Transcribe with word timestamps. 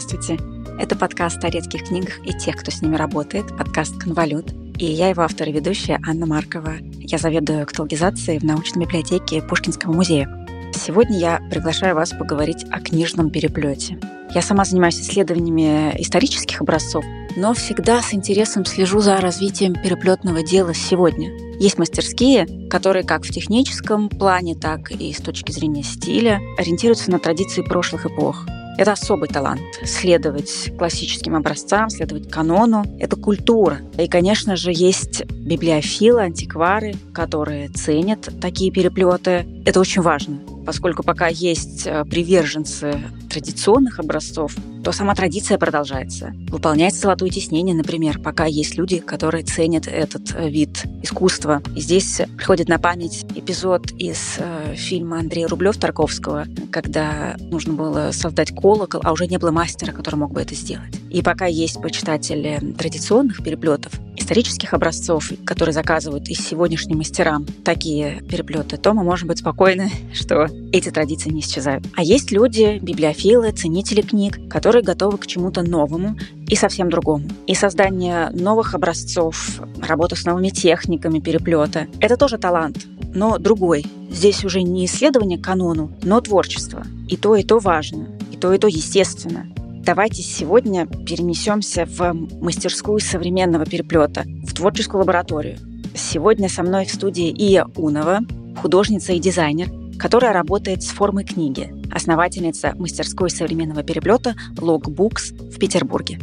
Здравствуйте! 0.00 0.42
Это 0.78 0.96
подкаст 0.96 1.44
о 1.44 1.50
редких 1.50 1.88
книгах 1.88 2.26
и 2.26 2.32
тех, 2.32 2.56
кто 2.56 2.70
с 2.70 2.80
ними 2.80 2.96
работает, 2.96 3.54
подкаст 3.58 3.98
«Конвалют». 3.98 4.50
И 4.78 4.86
я 4.86 5.10
его 5.10 5.20
автор 5.20 5.46
и 5.46 5.52
ведущая 5.52 6.00
Анна 6.06 6.24
Маркова. 6.24 6.76
Я 7.00 7.18
заведую 7.18 7.66
каталогизацией 7.66 8.38
в 8.38 8.42
научной 8.42 8.86
библиотеке 8.86 9.42
Пушкинского 9.42 9.92
музея. 9.92 10.26
Сегодня 10.72 11.18
я 11.18 11.40
приглашаю 11.50 11.96
вас 11.96 12.12
поговорить 12.12 12.64
о 12.70 12.80
книжном 12.80 13.28
переплете. 13.28 14.00
Я 14.34 14.40
сама 14.40 14.64
занимаюсь 14.64 14.98
исследованиями 14.98 15.94
исторических 16.00 16.62
образцов, 16.62 17.04
но 17.36 17.52
всегда 17.52 18.00
с 18.00 18.14
интересом 18.14 18.64
слежу 18.64 19.00
за 19.00 19.20
развитием 19.20 19.74
переплетного 19.74 20.42
дела 20.42 20.72
сегодня. 20.72 21.30
Есть 21.60 21.76
мастерские, 21.76 22.68
которые 22.70 23.04
как 23.04 23.26
в 23.26 23.30
техническом 23.30 24.08
плане, 24.08 24.54
так 24.54 24.92
и 24.92 25.12
с 25.12 25.18
точки 25.18 25.52
зрения 25.52 25.82
стиля 25.82 26.40
ориентируются 26.56 27.10
на 27.10 27.18
традиции 27.18 27.60
прошлых 27.60 28.06
эпох. 28.06 28.46
Это 28.78 28.92
особый 28.92 29.28
талант. 29.28 29.60
Следовать 29.84 30.72
классическим 30.78 31.36
образцам, 31.36 31.90
следовать 31.90 32.30
канону. 32.30 32.84
Это 32.98 33.16
культура. 33.16 33.78
И, 33.98 34.08
конечно 34.08 34.56
же, 34.56 34.72
есть 34.72 35.24
библиофилы, 35.26 36.22
антиквары, 36.22 36.94
которые 37.12 37.68
ценят 37.68 38.28
такие 38.40 38.72
переплеты. 38.72 39.46
Это 39.66 39.80
очень 39.80 40.02
важно, 40.02 40.40
поскольку 40.64 41.02
пока 41.02 41.28
есть 41.28 41.86
э, 41.86 42.04
приверженцы 42.04 43.00
традиционных 43.28 43.98
образцов, 43.98 44.54
то 44.84 44.92
сама 44.92 45.14
традиция 45.14 45.58
продолжается. 45.58 46.32
Выполняется 46.48 47.02
золотое 47.02 47.30
тиснение, 47.30 47.74
например, 47.74 48.18
пока 48.18 48.46
есть 48.46 48.76
люди, 48.76 48.98
которые 48.98 49.44
ценят 49.44 49.86
этот 49.86 50.34
э, 50.34 50.48
вид 50.48 50.84
искусства. 51.02 51.62
И 51.76 51.80
здесь 51.80 52.20
приходит 52.36 52.68
на 52.68 52.78
память 52.78 53.24
эпизод 53.34 53.92
из 53.92 54.36
э, 54.38 54.74
фильма 54.74 55.18
Андрея 55.20 55.48
Рублев-Тарковского, 55.48 56.46
когда 56.70 57.36
нужно 57.38 57.74
было 57.74 58.10
создать 58.12 58.54
колокол, 58.54 59.00
а 59.04 59.12
уже 59.12 59.26
не 59.26 59.38
было 59.38 59.50
мастера, 59.50 59.92
который 59.92 60.16
мог 60.16 60.32
бы 60.32 60.40
это 60.40 60.54
сделать. 60.54 60.94
И 61.10 61.22
пока 61.22 61.46
есть 61.46 61.80
почитатели 61.80 62.74
традиционных 62.78 63.42
переплетов, 63.42 63.92
исторических 64.30 64.74
образцов, 64.74 65.32
которые 65.44 65.72
заказывают 65.72 66.28
и 66.28 66.34
сегодняшним 66.34 66.98
мастерам 66.98 67.44
такие 67.64 68.22
переплеты, 68.22 68.76
то 68.76 68.94
мы 68.94 69.02
можем 69.02 69.26
быть 69.26 69.38
спокойны, 69.38 69.90
что 70.14 70.46
эти 70.72 70.90
традиции 70.90 71.30
не 71.30 71.40
исчезают. 71.40 71.84
А 71.96 72.04
есть 72.04 72.30
люди, 72.30 72.78
библиофилы, 72.80 73.50
ценители 73.50 74.02
книг, 74.02 74.38
которые 74.48 74.84
готовы 74.84 75.18
к 75.18 75.26
чему-то 75.26 75.62
новому 75.62 76.16
и 76.46 76.54
совсем 76.54 76.90
другому. 76.90 77.24
И 77.48 77.56
создание 77.56 78.30
новых 78.30 78.74
образцов, 78.76 79.60
работа 79.82 80.14
с 80.14 80.24
новыми 80.24 80.50
техниками 80.50 81.18
переплета— 81.18 81.88
это 82.00 82.16
тоже 82.16 82.38
талант, 82.38 82.86
но 83.12 83.36
другой. 83.36 83.84
Здесь 84.12 84.44
уже 84.44 84.62
не 84.62 84.86
исследование 84.86 85.40
канону, 85.40 85.90
но 86.04 86.20
творчество. 86.20 86.84
И 87.08 87.16
то, 87.16 87.34
и 87.34 87.42
то 87.42 87.58
важно, 87.58 88.06
и 88.30 88.36
то, 88.36 88.52
и 88.52 88.58
то 88.58 88.68
естественно. 88.68 89.48
Давайте 89.90 90.22
сегодня 90.22 90.86
перенесемся 90.86 91.84
в 91.84 92.14
мастерскую 92.40 93.00
современного 93.00 93.66
переплета, 93.66 94.22
в 94.46 94.54
творческую 94.54 95.00
лабораторию. 95.00 95.58
Сегодня 95.96 96.48
со 96.48 96.62
мной 96.62 96.84
в 96.84 96.94
студии 96.94 97.28
Ия 97.28 97.64
Унова, 97.74 98.20
художница 98.56 99.14
и 99.14 99.18
дизайнер, 99.18 99.68
которая 99.98 100.32
работает 100.32 100.84
с 100.84 100.90
формой 100.90 101.24
книги, 101.24 101.74
основательница 101.92 102.72
мастерской 102.76 103.30
современного 103.30 103.82
переплета 103.82 104.36
Logbooks 104.58 105.50
в 105.50 105.58
Петербурге. 105.58 106.20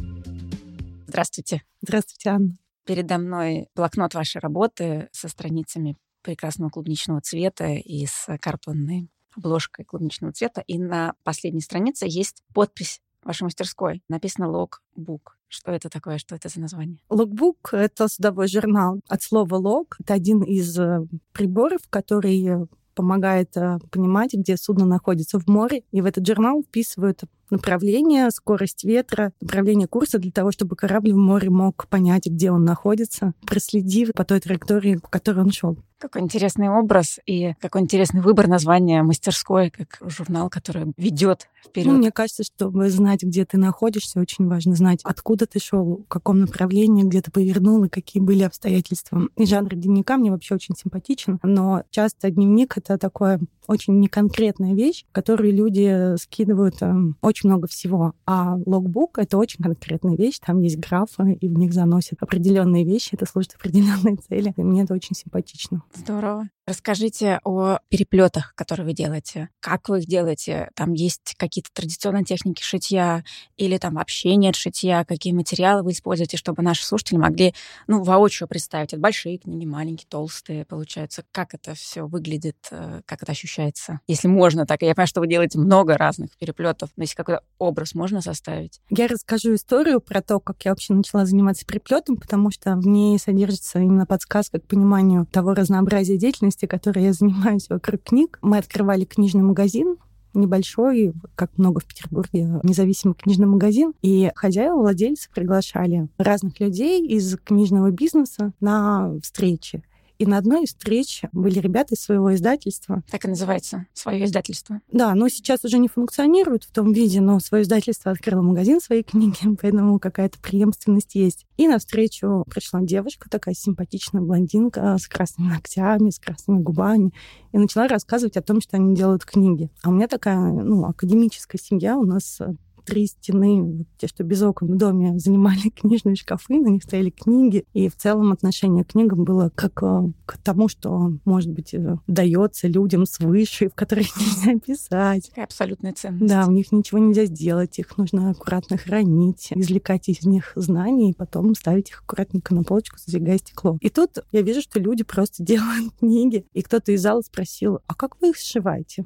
Здравствуйте. 1.05 1.61
Здравствуйте, 1.81 2.29
Анна. 2.29 2.57
Передо 2.85 3.17
мной 3.17 3.67
блокнот 3.75 4.13
вашей 4.13 4.39
работы 4.39 5.09
со 5.11 5.27
страницами 5.27 5.97
прекрасного 6.21 6.69
клубничного 6.69 7.19
цвета 7.19 7.65
и 7.73 8.05
с 8.05 8.29
картонной 8.39 9.09
обложкой 9.35 9.83
клубничного 9.83 10.31
цвета. 10.31 10.63
И 10.67 10.79
на 10.79 11.15
последней 11.25 11.59
странице 11.59 12.05
есть 12.07 12.43
подпись 12.53 13.01
вашей 13.27 13.43
мастерской 13.43 14.01
написано 14.09 14.49
логбук. 14.49 15.37
Что 15.47 15.71
это 15.71 15.89
такое? 15.89 16.17
Что 16.17 16.35
это 16.35 16.49
за 16.49 16.59
название? 16.59 16.99
Логбук— 17.09 17.69
это 17.71 18.07
судовой 18.07 18.47
журнал. 18.47 18.99
От 19.07 19.21
слова 19.21 19.55
лог— 19.55 19.97
это 19.99 20.13
один 20.13 20.41
из 20.41 20.77
э, 20.77 21.05
приборов, 21.31 21.81
который 21.89 22.67
помогает 22.95 23.55
э, 23.55 23.77
понимать, 23.91 24.33
где 24.33 24.57
судно 24.57 24.85
находится 24.85 25.39
в 25.39 25.47
море. 25.47 25.83
И 25.91 26.01
в 26.01 26.05
этот 26.05 26.25
журнал 26.25 26.63
вписывают 26.63 27.23
направление, 27.49 28.29
скорость 28.31 28.83
ветра, 28.83 29.33
направление 29.41 29.87
курса 29.87 30.19
для 30.19 30.31
того, 30.31 30.51
чтобы 30.51 30.75
корабль 30.75 31.13
в 31.13 31.17
море 31.17 31.49
мог 31.49 31.87
понять, 31.87 32.27
где 32.27 32.51
он 32.51 32.65
находится, 32.65 33.33
проследив 33.45 34.11
по 34.13 34.25
той 34.25 34.39
траектории, 34.39 34.97
по 34.97 35.07
которой 35.07 35.39
он 35.39 35.51
шел. 35.51 35.77
Какой 35.99 36.21
интересный 36.21 36.69
образ 36.69 37.19
и 37.25 37.55
какой 37.59 37.81
интересный 37.81 38.21
выбор 38.21 38.47
названия 38.47 39.01
мастерской, 39.01 39.71
как 39.71 39.97
журнал, 40.07 40.47
который 40.47 40.93
ведет 40.95 41.47
вперед. 41.65 41.87
Ну, 41.87 41.97
мне 41.97 42.11
кажется, 42.11 42.43
чтобы 42.43 42.87
знать, 42.91 43.23
где 43.23 43.45
ты 43.45 43.57
находишься, 43.57 44.19
очень 44.19 44.47
важно 44.47 44.75
знать, 44.75 44.99
откуда 45.03 45.47
ты 45.47 45.59
шел, 45.59 46.03
в 46.05 46.07
каком 46.07 46.39
направлении, 46.39 47.03
где 47.03 47.21
ты 47.21 47.31
повернул 47.31 47.83
и 47.83 47.89
какие 47.89 48.21
были 48.21 48.43
обстоятельства. 48.43 49.27
И 49.37 49.47
жанр 49.47 49.73
дневника 49.73 50.17
мне 50.17 50.29
вообще 50.29 50.53
очень 50.53 50.75
симпатичен, 50.75 51.39
но 51.41 51.81
часто 51.89 52.29
дневник— 52.29 52.73
это 52.77 52.99
такое 52.99 53.39
очень 53.67 53.99
неконкретная 53.99 54.73
вещь, 54.73 55.05
которую 55.11 55.53
люди 55.53 56.15
скидывают 56.17 56.75
э, 56.81 56.93
очень 57.37 57.49
много 57.49 57.67
всего. 57.67 58.13
А 58.25 58.57
логбук— 58.65 59.17
это 59.19 59.37
очень 59.37 59.63
конкретная 59.63 60.15
вещь, 60.15 60.39
там 60.45 60.61
есть 60.61 60.77
графы, 60.77 61.33
и 61.33 61.47
в 61.47 61.57
них 61.57 61.73
заносят 61.73 62.21
определенные 62.21 62.83
вещи, 62.83 63.11
это 63.13 63.25
служит 63.25 63.55
определенной 63.59 64.17
цели. 64.17 64.53
И 64.57 64.63
мне 64.63 64.83
это 64.83 64.93
очень 64.93 65.15
симпатично. 65.15 65.83
Здорово. 65.93 66.49
Расскажите 66.67 67.39
о 67.45 67.79
переплетах, 67.87 68.53
которые 68.55 68.87
вы 68.87 68.93
делаете. 68.93 69.47
Как 69.61 69.87
вы 69.87 69.99
их 69.99 70.05
делаете? 70.05 70.69
Там 70.75 70.91
есть 70.91 71.35
какие-то 71.37 71.69
традиционные 71.73 72.25
техники 72.25 72.61
шитья 72.61 73.23
или 73.55 73.77
там 73.77 73.93
вообще 73.93 74.35
нет 74.35 74.57
шитья? 74.57 75.05
Какие 75.05 75.31
материалы 75.31 75.83
вы 75.83 75.91
используете, 75.91 76.35
чтобы 76.35 76.63
наши 76.63 76.85
слушатели 76.85 77.17
могли, 77.17 77.53
ну, 77.87 78.03
воочию 78.03 78.49
представить? 78.49 78.91
Это 78.91 79.01
большие 79.01 79.37
книги, 79.37 79.63
маленькие, 79.65 80.07
толстые, 80.09 80.65
получается. 80.65 81.23
Как 81.31 81.53
это 81.53 81.73
все 81.73 82.05
выглядит, 82.05 82.57
э, 82.71 82.99
как 83.05 83.23
это 83.23 83.31
ощущается? 83.31 84.01
Если 84.05 84.27
можно 84.27 84.65
так. 84.65 84.81
Я 84.81 84.93
понимаю, 84.93 85.07
что 85.07 85.21
вы 85.21 85.27
делаете 85.27 85.59
много 85.59 85.97
разных 85.97 86.37
переплетов, 86.37 86.89
но 86.97 87.03
если 87.03 87.15
какой-то 87.15 87.43
образ 87.59 87.95
можно 87.95 88.21
составить? 88.21 88.81
Я 88.89 89.07
расскажу 89.07 89.55
историю 89.55 90.01
про 90.01 90.21
то, 90.21 90.41
как 90.41 90.65
я 90.65 90.71
вообще 90.71 90.93
начала 90.93 91.25
заниматься 91.25 91.65
переплетом, 91.65 92.17
потому 92.17 92.51
что 92.51 92.75
в 92.75 92.85
ней 92.85 93.17
содержится 93.19 93.79
именно 93.79 94.05
подсказка 94.05 94.59
к 94.59 94.67
пониманию 94.67 95.25
того 95.25 95.53
разнообразия 95.53 96.17
деятельности, 96.17 96.56
деятельности, 96.57 96.65
которой 96.65 97.03
я 97.05 97.13
занимаюсь 97.13 97.69
вокруг 97.69 98.03
книг. 98.03 98.39
Мы 98.41 98.57
открывали 98.57 99.05
книжный 99.05 99.43
магазин, 99.43 99.97
небольшой, 100.33 101.13
как 101.35 101.57
много 101.57 101.79
в 101.79 101.85
Петербурге, 101.85 102.59
независимый 102.63 103.15
книжный 103.15 103.47
магазин. 103.47 103.93
И 104.01 104.31
хозяева, 104.35 104.77
владельцы 104.77 105.29
приглашали 105.33 106.07
разных 106.17 106.59
людей 106.59 107.05
из 107.07 107.37
книжного 107.37 107.91
бизнеса 107.91 108.53
на 108.59 109.13
встречи. 109.21 109.83
И 110.17 110.25
на 110.25 110.37
одной 110.37 110.63
из 110.63 110.69
встреч 110.69 111.21
были 111.31 111.59
ребята 111.59 111.95
из 111.95 112.01
своего 112.01 112.33
издательства. 112.33 113.03
Так 113.11 113.25
и 113.25 113.27
называется, 113.27 113.85
свое 113.93 114.25
издательство. 114.25 114.81
Да, 114.91 115.13
но 115.15 115.29
сейчас 115.29 115.63
уже 115.63 115.77
не 115.77 115.87
функционирует 115.87 116.63
в 116.63 116.71
том 116.71 116.91
виде, 116.91 117.21
но 117.21 117.39
свое 117.39 117.63
издательство 117.63 118.11
открыло 118.11 118.41
магазин 118.41 118.81
своей 118.81 119.03
книги, 119.03 119.37
поэтому 119.61 119.99
какая-то 119.99 120.39
преемственность 120.39 121.15
есть. 121.15 121.45
И 121.57 121.67
навстречу 121.67 122.43
пришла 122.49 122.81
девушка, 122.81 123.29
такая 123.29 123.55
симпатичная 123.55 124.21
блондинка 124.21 124.97
с 124.97 125.07
красными 125.07 125.49
ногтями, 125.49 126.09
с 126.09 126.19
красными 126.19 126.61
губами, 126.61 127.13
и 127.51 127.57
начала 127.57 127.87
рассказывать 127.87 128.37
о 128.37 128.41
том, 128.41 128.61
что 128.61 128.77
они 128.77 128.95
делают 128.95 129.25
книги. 129.25 129.69
А 129.83 129.89
у 129.89 129.91
меня 129.91 130.07
такая, 130.07 130.37
ну, 130.37 130.85
академическая 130.85 131.59
семья, 131.61 131.97
у 131.97 132.05
нас 132.05 132.39
три 132.87 133.05
стены, 133.05 133.85
те, 133.97 134.07
что 134.07 134.23
без 134.23 134.41
окон 134.41 134.69
в 134.69 134.77
доме, 134.77 135.19
занимали 135.19 135.69
книжные 135.69 136.15
шкафы, 136.15 136.59
на 136.59 136.69
них 136.69 136.83
стояли 136.83 137.09
книги, 137.09 137.65
и 137.73 137.89
в 137.89 137.95
целом 137.97 138.31
отношение 138.31 138.85
к 138.85 138.93
книгам 138.93 139.25
было 139.25 139.51
как 139.53 139.83
э, 139.83 140.11
к 140.25 140.37
тому, 140.37 140.69
что, 140.69 141.11
может 141.25 141.51
быть, 141.51 141.73
э, 141.73 141.97
дается 142.07 142.67
людям 142.67 143.05
свыше, 143.05 143.69
в 143.69 143.75
которых 143.75 144.07
нельзя 144.17 144.57
писать. 144.59 145.29
Какая 145.29 145.45
абсолютная 145.45 145.93
ценность. 145.93 146.27
Да, 146.27 146.45
у 146.47 146.51
них 146.51 146.71
ничего 146.71 146.99
нельзя 146.99 147.25
сделать, 147.25 147.77
их 147.77 147.97
нужно 147.97 148.31
аккуратно 148.31 148.77
хранить, 148.77 149.49
извлекать 149.53 150.07
из 150.07 150.25
них 150.25 150.53
знания 150.55 151.11
и 151.11 151.13
потом 151.13 151.53
ставить 151.55 151.89
их 151.89 152.01
аккуратненько 152.03 152.55
на 152.55 152.63
полочку, 152.63 152.97
задвигая 153.05 153.37
стекло. 153.37 153.77
И 153.81 153.89
тут 153.89 154.19
я 154.31 154.41
вижу, 154.41 154.61
что 154.61 154.79
люди 154.79 155.03
просто 155.03 155.43
делают 155.43 155.93
книги, 155.99 156.45
и 156.53 156.61
кто-то 156.61 156.93
из 156.93 157.01
зала 157.01 157.21
спросил, 157.21 157.79
а 157.85 157.93
как 157.95 158.21
вы 158.21 158.29
их 158.29 158.37
сшиваете? 158.37 159.05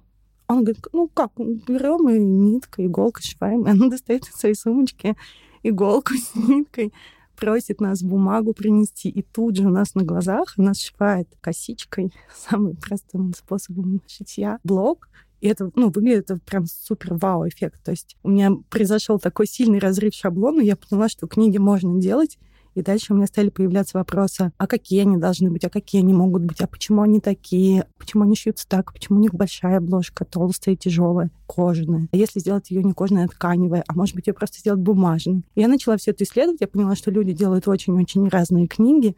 Он 0.52 0.64
говорит, 0.64 0.86
ну 0.92 1.08
как, 1.08 1.32
берем 1.38 2.10
и 2.10 2.20
нитка, 2.20 2.86
иголка, 2.86 3.22
сшиваем. 3.22 3.66
И 3.66 3.70
она 3.70 3.88
достает 3.88 4.28
из 4.28 4.34
своей 4.34 4.56
сумочки 4.56 5.16
иголку 5.64 6.14
с 6.14 6.36
ниткой, 6.36 6.94
просит 7.38 7.82
нас 7.82 8.04
бумагу 8.04 8.54
принести. 8.54 9.10
И 9.10 9.22
тут 9.22 9.58
же 9.58 9.66
у 9.66 9.70
нас 9.70 9.96
на 9.96 10.04
глазах 10.04 10.54
она 10.58 10.74
сшивает 10.74 11.28
косичкой, 11.42 12.12
самым 12.36 12.76
простым 12.76 13.34
способом 13.34 14.02
шитья, 14.08 14.60
блок. 14.64 15.10
И 15.40 15.48
это, 15.48 15.72
ну, 15.76 15.90
выглядит 15.90 16.30
это 16.30 16.40
прям 16.46 16.66
супер 16.68 17.16
вау-эффект. 17.16 17.82
То 17.84 17.92
есть 17.92 18.16
у 18.22 18.30
меня 18.30 18.52
произошел 18.70 19.20
такой 19.20 19.48
сильный 19.48 19.80
разрыв 19.80 20.14
шаблона, 20.14 20.62
я 20.62 20.76
поняла, 20.76 21.10
что 21.10 21.28
книги 21.28 21.58
можно 21.58 22.00
делать, 22.00 22.38
И 22.76 22.82
дальше 22.82 23.14
у 23.14 23.16
меня 23.18 23.28
стали 23.28 23.50
появляться 23.50 23.98
вопросы, 23.98 24.52
а 24.58 24.68
какие 24.68 25.02
они 25.02 25.18
должны 25.18 25.52
быть, 25.52 25.66
а 25.66 25.70
какие 25.70 26.02
они 26.02 26.14
могут 26.14 26.44
быть, 26.44 26.62
а 26.62 26.68
почему 26.68 27.02
они 27.02 27.20
такие, 27.20 27.86
почему 27.98 28.24
они 28.24 28.36
шьются 28.36 28.68
так, 28.68 28.94
почему 28.94 29.20
у 29.20 29.22
них 29.22 29.34
большая 29.34 29.78
обложка, 29.78 30.24
толстая, 30.24 30.76
тяжелая, 30.76 31.32
кожаная. 31.48 32.08
А 32.12 32.18
если 32.18 32.40
сделать 32.40 32.70
ее 32.72 32.84
не 32.84 32.94
кожаной, 32.94 33.26
а 33.26 33.28
тканевой, 33.28 33.84
а 33.86 33.94
может 33.94 34.16
быть 34.16 34.28
ее 34.28 34.34
просто 34.34 34.60
сделать 34.60 34.80
бумажной. 34.80 35.44
И 35.56 35.62
я 35.62 35.68
начала 35.68 35.98
все 35.98 36.12
это 36.12 36.24
исследовать, 36.24 36.62
я 36.62 36.68
поняла, 36.68 36.96
что 36.96 37.12
люди 37.12 37.34
делают 37.34 37.68
очень-очень 37.68 38.30
разные 38.30 38.68
книги, 38.68 39.16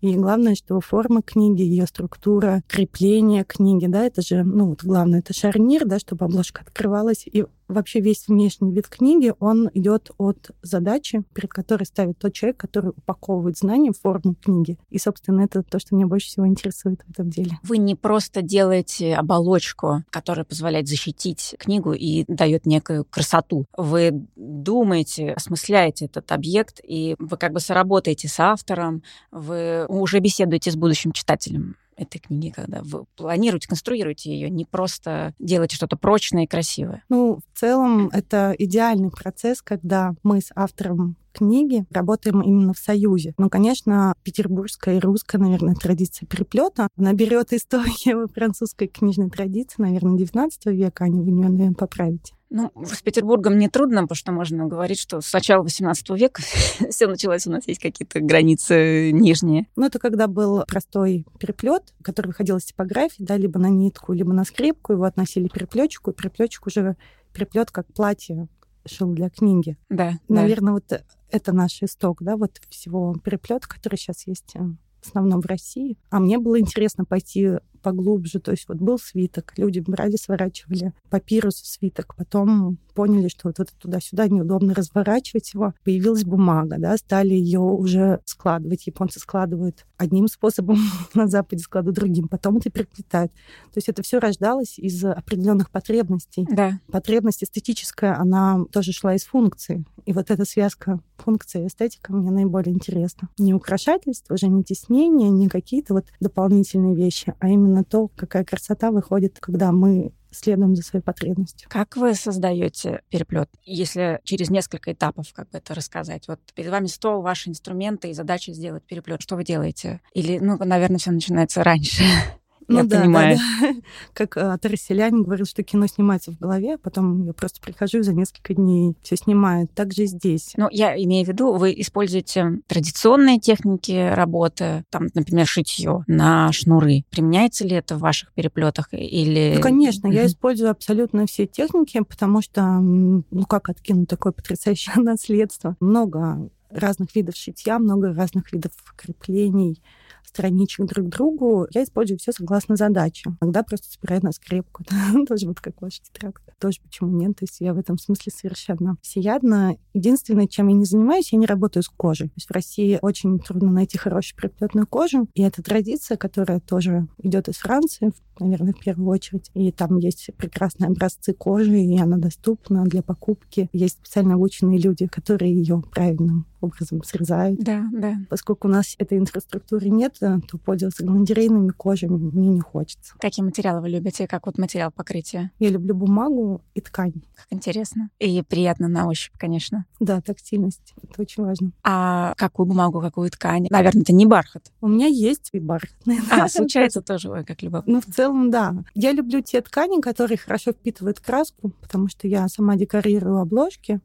и 0.00 0.16
главное, 0.16 0.54
что 0.54 0.80
форма 0.80 1.22
книги, 1.22 1.62
ее 1.62 1.86
структура, 1.86 2.62
крепление 2.68 3.42
книги, 3.42 3.86
да, 3.86 4.04
это 4.04 4.20
же, 4.20 4.42
ну 4.44 4.66
вот 4.66 4.84
главное, 4.84 5.20
это 5.20 5.32
шарнир, 5.32 5.86
да, 5.86 5.98
чтобы 5.98 6.26
обложка 6.26 6.60
открывалась. 6.60 7.26
И 7.26 7.46
вообще 7.68 8.00
весь 8.00 8.28
внешний 8.28 8.72
вид 8.72 8.88
книги, 8.88 9.32
он 9.38 9.70
идет 9.74 10.10
от 10.18 10.50
задачи, 10.62 11.24
перед 11.34 11.50
которой 11.50 11.84
ставит 11.84 12.18
тот 12.18 12.32
человек, 12.32 12.56
который 12.56 12.90
упаковывает 12.90 13.58
знания 13.58 13.92
в 13.92 14.00
форму 14.00 14.34
книги. 14.34 14.78
И, 14.90 14.98
собственно, 14.98 15.42
это 15.42 15.62
то, 15.62 15.78
что 15.78 15.94
меня 15.94 16.06
больше 16.06 16.28
всего 16.28 16.46
интересует 16.46 17.02
в 17.06 17.10
этом 17.10 17.30
деле. 17.30 17.58
Вы 17.62 17.78
не 17.78 17.94
просто 17.94 18.42
делаете 18.42 19.14
оболочку, 19.14 20.04
которая 20.10 20.44
позволяет 20.44 20.88
защитить 20.88 21.54
книгу 21.58 21.92
и 21.92 22.24
дает 22.28 22.66
некую 22.66 23.04
красоту. 23.04 23.66
Вы 23.76 24.26
думаете, 24.36 25.32
осмысляете 25.32 26.06
этот 26.06 26.30
объект, 26.32 26.80
и 26.82 27.16
вы 27.18 27.36
как 27.36 27.52
бы 27.52 27.60
соработаете 27.60 28.28
с 28.28 28.38
автором, 28.40 29.02
вы 29.30 29.86
уже 29.86 30.18
беседуете 30.18 30.70
с 30.70 30.76
будущим 30.76 31.12
читателем 31.12 31.76
этой 31.96 32.18
книги, 32.18 32.50
когда 32.50 32.80
вы 32.82 33.04
планируете, 33.16 33.68
конструируете 33.68 34.32
ее, 34.32 34.50
не 34.50 34.64
просто 34.64 35.34
делаете 35.38 35.76
что-то 35.76 35.96
прочное 35.96 36.44
и 36.44 36.48
красивое? 36.48 37.04
Ну, 37.08 37.38
в 37.38 37.58
целом, 37.58 38.08
это 38.12 38.54
идеальный 38.58 39.10
процесс, 39.10 39.62
когда 39.62 40.14
мы 40.22 40.40
с 40.40 40.50
автором 40.54 41.16
книги 41.34 41.84
работаем 41.90 42.40
именно 42.40 42.72
в 42.72 42.78
союзе. 42.78 43.34
Ну, 43.38 43.50
конечно, 43.50 44.14
петербургская 44.22 44.96
и 44.96 45.00
русская, 45.00 45.38
наверное, 45.38 45.74
традиция 45.74 46.26
переплета. 46.26 46.88
Она 46.96 47.12
берет 47.12 47.52
историю 47.52 48.28
французской 48.34 48.86
книжной 48.86 49.30
традиции, 49.30 49.82
наверное, 49.82 50.16
19 50.16 50.66
века, 50.66 51.04
они 51.04 51.20
вы 51.20 51.32
меня, 51.32 51.48
наверное, 51.48 51.74
поправите. 51.74 52.34
Ну, 52.50 52.70
с 52.84 53.02
Петербургом 53.02 53.58
не 53.58 53.68
трудно, 53.68 54.02
потому 54.02 54.14
что 54.14 54.30
можно 54.30 54.66
говорить, 54.66 55.00
что 55.00 55.20
с 55.20 55.32
начала 55.32 55.64
18 55.64 56.10
века 56.10 56.40
все 56.90 57.08
началось, 57.08 57.48
у 57.48 57.50
нас 57.50 57.66
есть 57.66 57.80
какие-то 57.80 58.20
границы 58.20 59.10
нижние. 59.10 59.66
Ну, 59.74 59.86
это 59.86 59.98
когда 59.98 60.28
был 60.28 60.62
простой 60.68 61.26
переплет, 61.40 61.92
который 62.00 62.28
выходил 62.28 62.58
из 62.58 62.64
типографии, 62.64 63.24
да, 63.24 63.36
либо 63.36 63.58
на 63.58 63.70
нитку, 63.70 64.12
либо 64.12 64.32
на 64.32 64.44
скрипку, 64.44 64.92
его 64.92 65.02
относили 65.02 65.48
переплетчику, 65.48 66.12
и 66.12 66.14
переплетчик 66.14 66.66
уже 66.68 66.96
переплет 67.32 67.72
как 67.72 67.92
платье 67.92 68.46
шил 68.86 69.12
для 69.12 69.30
книги. 69.30 69.76
Да. 69.88 70.18
Наверное, 70.28 70.74
да. 70.74 70.94
вот 70.96 71.04
это 71.30 71.52
наш 71.52 71.82
исток, 71.82 72.22
да, 72.22 72.36
вот 72.36 72.60
всего 72.68 73.14
переплета, 73.22 73.68
который 73.68 73.96
сейчас 73.96 74.26
есть 74.26 74.54
э, 74.54 74.60
в 74.60 75.06
основном 75.06 75.40
в 75.40 75.46
России. 75.46 75.98
А 76.10 76.20
мне 76.20 76.38
было 76.38 76.58
интересно 76.58 77.04
пойти 77.04 77.58
поглубже. 77.84 78.40
То 78.40 78.50
есть 78.50 78.66
вот 78.66 78.78
был 78.78 78.98
свиток, 78.98 79.52
люди 79.58 79.78
брали, 79.78 80.16
сворачивали 80.16 80.92
папирус 81.10 81.60
в 81.60 81.66
свиток, 81.66 82.16
потом 82.16 82.78
поняли, 82.94 83.28
что 83.28 83.48
вот 83.48 83.60
это 83.60 83.70
туда-сюда 83.78 84.28
неудобно 84.28 84.74
разворачивать 84.74 85.52
его. 85.52 85.74
Появилась 85.84 86.24
бумага, 86.24 86.76
да, 86.78 86.96
стали 86.96 87.34
ее 87.34 87.60
уже 87.60 88.20
складывать. 88.24 88.86
Японцы 88.86 89.20
складывают 89.20 89.84
одним 89.96 90.28
способом, 90.28 90.78
на 91.14 91.28
Западе 91.28 91.62
складывают 91.62 91.96
другим, 91.96 92.28
потом 92.28 92.56
это 92.56 92.70
переплетают. 92.70 93.32
То 93.32 93.78
есть 93.78 93.88
это 93.88 94.02
все 94.02 94.18
рождалось 94.18 94.78
из 94.78 95.04
определенных 95.04 95.70
потребностей. 95.70 96.46
Да. 96.50 96.80
Потребность 96.90 97.44
эстетическая, 97.44 98.16
она 98.16 98.64
тоже 98.72 98.92
шла 98.92 99.14
из 99.14 99.24
функции. 99.24 99.84
И 100.06 100.12
вот 100.12 100.30
эта 100.30 100.44
связка 100.44 101.00
функции 101.16 101.64
и 101.64 101.66
эстетика 101.66 102.12
мне 102.12 102.30
наиболее 102.30 102.74
интересна. 102.74 103.28
Не 103.38 103.54
украшательство, 103.54 104.34
уже 104.34 104.48
не 104.48 104.62
теснение, 104.62 105.30
не 105.30 105.48
какие-то 105.48 105.94
вот 105.94 106.06
дополнительные 106.20 106.94
вещи, 106.94 107.34
а 107.40 107.48
именно 107.48 107.73
то, 107.82 108.08
какая 108.14 108.44
красота 108.44 108.92
выходит, 108.92 109.38
когда 109.40 109.72
мы 109.72 110.12
следуем 110.30 110.76
за 110.76 110.82
своей 110.82 111.02
потребностью. 111.02 111.68
Как 111.70 111.96
вы 111.96 112.14
создаете 112.14 113.02
переплет? 113.08 113.48
Если 113.64 114.20
через 114.24 114.50
несколько 114.50 114.92
этапов 114.92 115.32
как 115.32 115.48
бы 115.50 115.58
это 115.58 115.74
рассказать. 115.74 116.28
Вот 116.28 116.40
перед 116.54 116.70
вами 116.70 116.86
стол, 116.86 117.22
ваши 117.22 117.50
инструменты 117.50 118.10
и 118.10 118.14
задача 118.14 118.52
сделать 118.52 118.84
переплет. 118.84 119.22
Что 119.22 119.36
вы 119.36 119.44
делаете? 119.44 120.00
Или, 120.12 120.38
ну, 120.38 120.56
наверное, 120.58 120.98
все 120.98 121.10
начинается 121.10 121.62
раньше. 121.62 122.04
Ну, 122.68 122.78
я 122.78 122.84
да, 122.84 123.00
понимаю. 123.00 123.36
Да, 123.36 123.72
да. 123.72 123.80
Как 124.12 124.36
э, 124.36 124.58
Тараселяне 124.58 125.22
говорил, 125.22 125.46
что 125.46 125.62
кино 125.62 125.86
снимается 125.86 126.32
в 126.32 126.38
голове, 126.38 126.74
а 126.74 126.78
потом 126.78 127.24
я 127.24 127.32
просто 127.32 127.60
прихожу 127.60 127.98
и 127.98 128.02
за 128.02 128.12
несколько 128.12 128.54
дней 128.54 128.96
все 129.02 129.16
снимают. 129.16 129.72
Так 129.74 129.92
же 129.92 130.06
здесь. 130.06 130.52
Ну, 130.56 130.68
я 130.70 130.96
имею 131.02 131.24
в 131.24 131.28
виду, 131.28 131.54
вы 131.54 131.74
используете 131.76 132.60
традиционные 132.66 133.38
техники 133.38 134.10
работы, 134.12 134.84
там, 134.90 135.08
например, 135.14 135.46
шитье 135.46 136.04
на 136.06 136.52
шнуры. 136.52 137.04
Применяется 137.10 137.66
ли 137.66 137.76
это 137.76 137.96
в 137.96 138.00
ваших 138.00 138.32
переплетах 138.32 138.88
или... 138.92 139.54
Ну, 139.56 139.60
конечно, 139.60 140.08
я 140.08 140.26
использую 140.26 140.70
абсолютно 140.70 141.26
все 141.26 141.46
техники, 141.46 142.00
потому 142.00 142.42
что, 142.42 142.62
ну, 142.80 143.44
как 143.48 143.68
откинуть 143.68 144.08
такое 144.08 144.32
потрясающее 144.32 144.96
наследство? 145.02 145.76
Много 145.80 146.48
разных 146.70 147.14
видов 147.14 147.36
шитья, 147.36 147.78
много 147.78 148.12
разных 148.12 148.52
видов 148.52 148.72
креплений, 148.96 149.80
страничек 150.24 150.86
друг 150.86 151.08
другу. 151.08 151.66
Я 151.72 151.84
использую 151.84 152.18
все 152.18 152.32
согласно 152.32 152.76
задаче. 152.76 153.30
Иногда 153.40 153.62
просто 153.62 153.88
собираю 153.90 154.22
на 154.22 154.32
скрепку. 154.32 154.84
Тоже 155.28 155.46
вот 155.46 155.60
как 155.60 155.80
ваша 155.80 156.02
тетрадка. 156.02 156.54
Тоже 156.58 156.80
почему 156.82 157.10
нет. 157.10 157.36
То 157.36 157.44
есть 157.44 157.60
я 157.60 157.74
в 157.74 157.78
этом 157.78 157.98
смысле 157.98 158.32
совершенно 158.34 158.96
всеядна. 159.02 159.76
Единственное, 159.92 160.46
чем 160.46 160.68
я 160.68 160.74
не 160.74 160.84
занимаюсь, 160.84 161.32
я 161.32 161.38
не 161.38 161.46
работаю 161.46 161.82
с 161.82 161.88
кожей. 161.88 162.28
То 162.28 162.34
есть 162.36 162.48
в 162.48 162.52
России 162.52 162.98
очень 163.02 163.38
трудно 163.38 163.70
найти 163.70 163.98
хорошую 163.98 164.36
приплетную 164.36 164.86
кожу. 164.86 165.28
И 165.34 165.42
это 165.42 165.62
традиция, 165.62 166.16
которая 166.16 166.60
тоже 166.60 167.06
идет 167.22 167.48
из 167.48 167.56
Франции, 167.56 168.12
наверное, 168.38 168.72
в 168.72 168.80
первую 168.80 169.08
очередь. 169.08 169.50
И 169.54 169.70
там 169.72 169.98
есть 169.98 170.30
прекрасные 170.36 170.88
образцы 170.88 171.32
кожи, 171.32 171.78
и 171.78 171.98
она 171.98 172.16
доступна 172.16 172.84
для 172.84 173.02
покупки. 173.02 173.68
Есть 173.72 173.98
специально 173.98 174.34
обученные 174.34 174.78
люди, 174.78 175.06
которые 175.06 175.54
ее 175.54 175.82
правильным 175.92 176.46
образом 176.64 177.02
срезают. 177.02 177.60
Да, 177.60 177.84
да. 177.92 178.16
Поскольку 178.28 178.68
у 178.68 178.70
нас 178.70 178.94
этой 178.98 179.18
инфраструктуры 179.18 179.88
нет, 179.88 180.16
то 180.18 180.58
пользоваться 180.64 181.04
галантерейными 181.04 181.70
кожами 181.70 182.16
мне 182.16 182.48
не 182.48 182.60
хочется. 182.60 183.14
Какие 183.18 183.44
материалы 183.44 183.80
вы 183.80 183.88
любите? 183.90 184.26
Как 184.26 184.46
вот 184.46 184.58
материал 184.58 184.90
покрытия? 184.90 185.50
Я 185.58 185.70
люблю 185.70 185.94
бумагу 185.94 186.62
и 186.74 186.80
ткань. 186.80 187.12
Как 187.34 187.46
интересно. 187.50 188.10
И 188.18 188.42
приятно 188.42 188.88
на 188.88 189.06
ощупь, 189.08 189.34
конечно. 189.38 189.84
Да, 190.00 190.20
тактильность. 190.20 190.94
Это 191.02 191.22
очень 191.22 191.44
важно. 191.44 191.72
А 191.82 192.34
какую 192.36 192.66
бумагу, 192.66 193.00
какую 193.00 193.30
ткань? 193.30 193.66
Наверное, 193.70 194.02
это 194.02 194.12
не 194.12 194.26
бархат. 194.26 194.72
У 194.80 194.88
меня 194.88 195.06
есть 195.06 195.50
и 195.52 195.60
бархатные. 195.60 196.20
А, 196.30 196.48
случается 196.48 197.02
тоже, 197.02 197.30
ой, 197.30 197.44
как 197.44 197.62
любопытно. 197.62 197.94
Ну, 197.94 198.00
в 198.00 198.14
целом, 198.14 198.50
да. 198.50 198.74
Я 198.94 199.12
люблю 199.12 199.40
те 199.40 199.60
ткани, 199.60 200.00
которые 200.00 200.38
хорошо 200.38 200.72
впитывают 200.72 201.20
краску, 201.20 201.70
потому 201.80 202.08
что 202.08 202.26
я 202.28 202.48
сама 202.48 202.76
декорирую 202.76 203.38
обложки. 203.38 204.00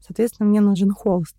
Соответственно, 0.00 0.48
мне 0.48 0.60
нужен 0.60 0.90
холст. 0.92 1.36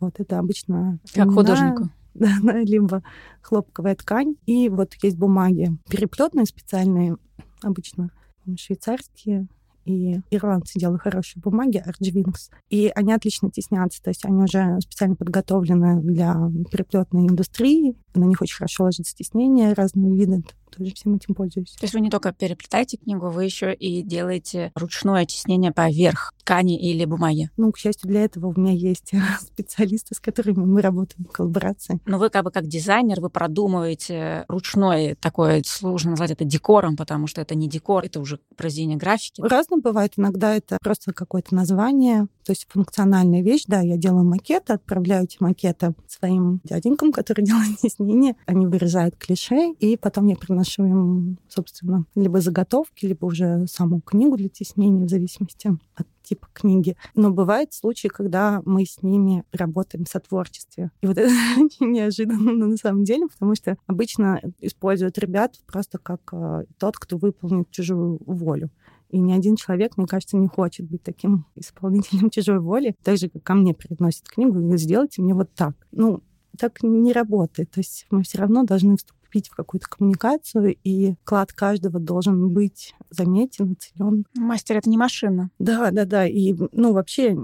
Вот 0.00 0.18
это 0.18 0.38
обычно... 0.38 0.98
Как 1.14 1.30
художнику. 1.30 1.90
Да, 2.14 2.30
либо 2.42 3.04
хлопковая 3.42 3.94
ткань. 3.94 4.34
И 4.44 4.68
вот 4.68 4.94
есть 5.02 5.16
бумаги 5.16 5.78
переплетные 5.88 6.46
специальные, 6.46 7.16
обычно 7.62 8.10
швейцарские, 8.56 9.46
и 9.88 10.20
ирландцы 10.30 10.78
делают 10.78 11.02
хорошие 11.02 11.40
бумаги, 11.40 11.82
Archwings, 11.84 12.50
и 12.68 12.92
они 12.94 13.12
отлично 13.12 13.50
теснятся, 13.50 14.02
то 14.02 14.10
есть 14.10 14.24
они 14.24 14.42
уже 14.42 14.78
специально 14.80 15.16
подготовлены 15.16 16.00
для 16.02 16.34
переплетной 16.70 17.26
индустрии, 17.26 17.96
на 18.14 18.24
них 18.24 18.42
очень 18.42 18.56
хорошо 18.56 18.84
ложится 18.84 19.12
стеснение 19.12 19.72
разные 19.72 20.14
виды, 20.14 20.44
тоже 20.78 20.94
всем 20.94 21.16
этим 21.16 21.34
пользуюсь. 21.34 21.72
То 21.72 21.84
есть 21.84 21.94
вы 21.94 22.00
не 22.00 22.10
только 22.10 22.32
переплетаете 22.32 22.96
книгу, 22.96 23.30
вы 23.30 23.44
еще 23.44 23.74
и 23.74 24.02
делаете 24.02 24.72
ручное 24.74 25.26
тиснение 25.26 25.72
поверх 25.72 26.32
ткани 26.38 26.78
или 26.78 27.04
бумаги. 27.04 27.50
Ну, 27.56 27.70
к 27.72 27.78
счастью, 27.78 28.08
для 28.08 28.24
этого 28.24 28.46
у 28.46 28.58
меня 28.58 28.72
есть 28.72 29.12
специалисты, 29.40 30.14
с 30.14 30.20
которыми 30.20 30.64
мы 30.64 30.80
работаем 30.80 31.24
в 31.24 31.32
коллаборации. 31.32 32.00
Но 32.06 32.18
вы 32.18 32.30
как 32.30 32.44
бы 32.44 32.50
как 32.50 32.66
дизайнер, 32.66 33.20
вы 33.20 33.28
продумываете 33.28 34.44
ручное 34.48 35.14
такое, 35.14 35.62
сложно 35.66 36.12
назвать 36.12 36.30
это 36.30 36.44
декором, 36.44 36.96
потому 36.96 37.26
что 37.26 37.40
это 37.40 37.54
не 37.54 37.68
декор, 37.68 38.04
это 38.04 38.20
уже 38.20 38.40
произведение 38.56 38.96
графики. 38.96 39.42
Разно 39.42 39.78
бывает. 39.78 40.14
Иногда 40.16 40.54
это 40.54 40.78
просто 40.82 41.12
какое-то 41.12 41.54
название, 41.54 42.28
то 42.44 42.52
есть 42.52 42.66
функциональная 42.70 43.42
вещь. 43.42 43.64
Да, 43.66 43.80
я 43.80 43.96
делаю 43.96 44.24
макеты, 44.24 44.72
отправляю 44.72 45.24
эти 45.24 45.36
макеты 45.40 45.94
своим 46.06 46.60
дяденькам, 46.64 47.12
которые 47.12 47.44
делают 47.46 47.78
тиснение. 47.78 48.36
Они 48.46 48.66
вырезают 48.66 49.16
клише, 49.16 49.72
и 49.72 49.96
потом 49.96 50.26
я 50.26 50.36
приношу 50.36 50.67
им, 50.76 51.38
собственно, 51.48 52.04
либо 52.14 52.40
заготовки, 52.40 53.06
либо 53.06 53.26
уже 53.26 53.66
саму 53.66 54.00
книгу 54.00 54.36
для 54.36 54.48
теснения, 54.48 55.06
в 55.06 55.10
зависимости 55.10 55.76
от 55.94 56.06
типа 56.22 56.48
книги. 56.52 56.96
Но 57.14 57.30
бывают 57.30 57.72
случаи, 57.72 58.08
когда 58.08 58.60
мы 58.66 58.84
с 58.84 59.02
ними 59.02 59.44
работаем 59.52 60.04
в 60.04 60.08
сотворчестве. 60.08 60.90
И 61.00 61.06
вот 61.06 61.16
это 61.16 61.30
очень 61.58 61.92
неожиданно 61.92 62.66
на 62.66 62.76
самом 62.76 63.04
деле, 63.04 63.26
потому 63.28 63.54
что 63.54 63.76
обычно 63.86 64.40
используют 64.60 65.18
ребят 65.18 65.56
просто 65.66 65.98
как 65.98 66.20
э, 66.32 66.64
тот, 66.78 66.98
кто 66.98 67.16
выполнит 67.16 67.70
чужую 67.70 68.20
волю. 68.26 68.70
И 69.08 69.18
ни 69.18 69.32
один 69.32 69.56
человек, 69.56 69.96
мне 69.96 70.06
кажется, 70.06 70.36
не 70.36 70.48
хочет 70.48 70.86
быть 70.86 71.02
таким 71.02 71.46
исполнителем 71.56 72.30
чужой 72.30 72.60
воли. 72.60 72.94
Так 73.02 73.16
же, 73.16 73.28
как 73.28 73.42
ко 73.42 73.54
мне 73.54 73.74
приносят 73.74 74.28
книгу, 74.28 74.60
и 74.60 74.76
сделайте 74.76 75.22
мне 75.22 75.34
вот 75.34 75.52
так. 75.54 75.74
Ну, 75.92 76.22
так 76.58 76.82
не 76.82 77.12
работает. 77.12 77.70
То 77.70 77.80
есть 77.80 78.06
мы 78.10 78.22
все 78.22 78.38
равно 78.38 78.64
должны 78.64 78.96
вступить 79.28 79.48
в 79.48 79.54
какую-то 79.54 79.88
коммуникацию, 79.88 80.76
и 80.82 81.14
вклад 81.22 81.52
каждого 81.52 82.00
должен 82.00 82.50
быть 82.50 82.94
заметен, 83.10 83.72
оценен. 83.72 84.24
Мастер— 84.34 84.76
это 84.78 84.88
не 84.88 84.96
машина. 84.96 85.50
Да, 85.58 85.90
да, 85.90 86.04
да. 86.04 86.26
И, 86.26 86.54
ну, 86.72 86.92
вообще 86.92 87.36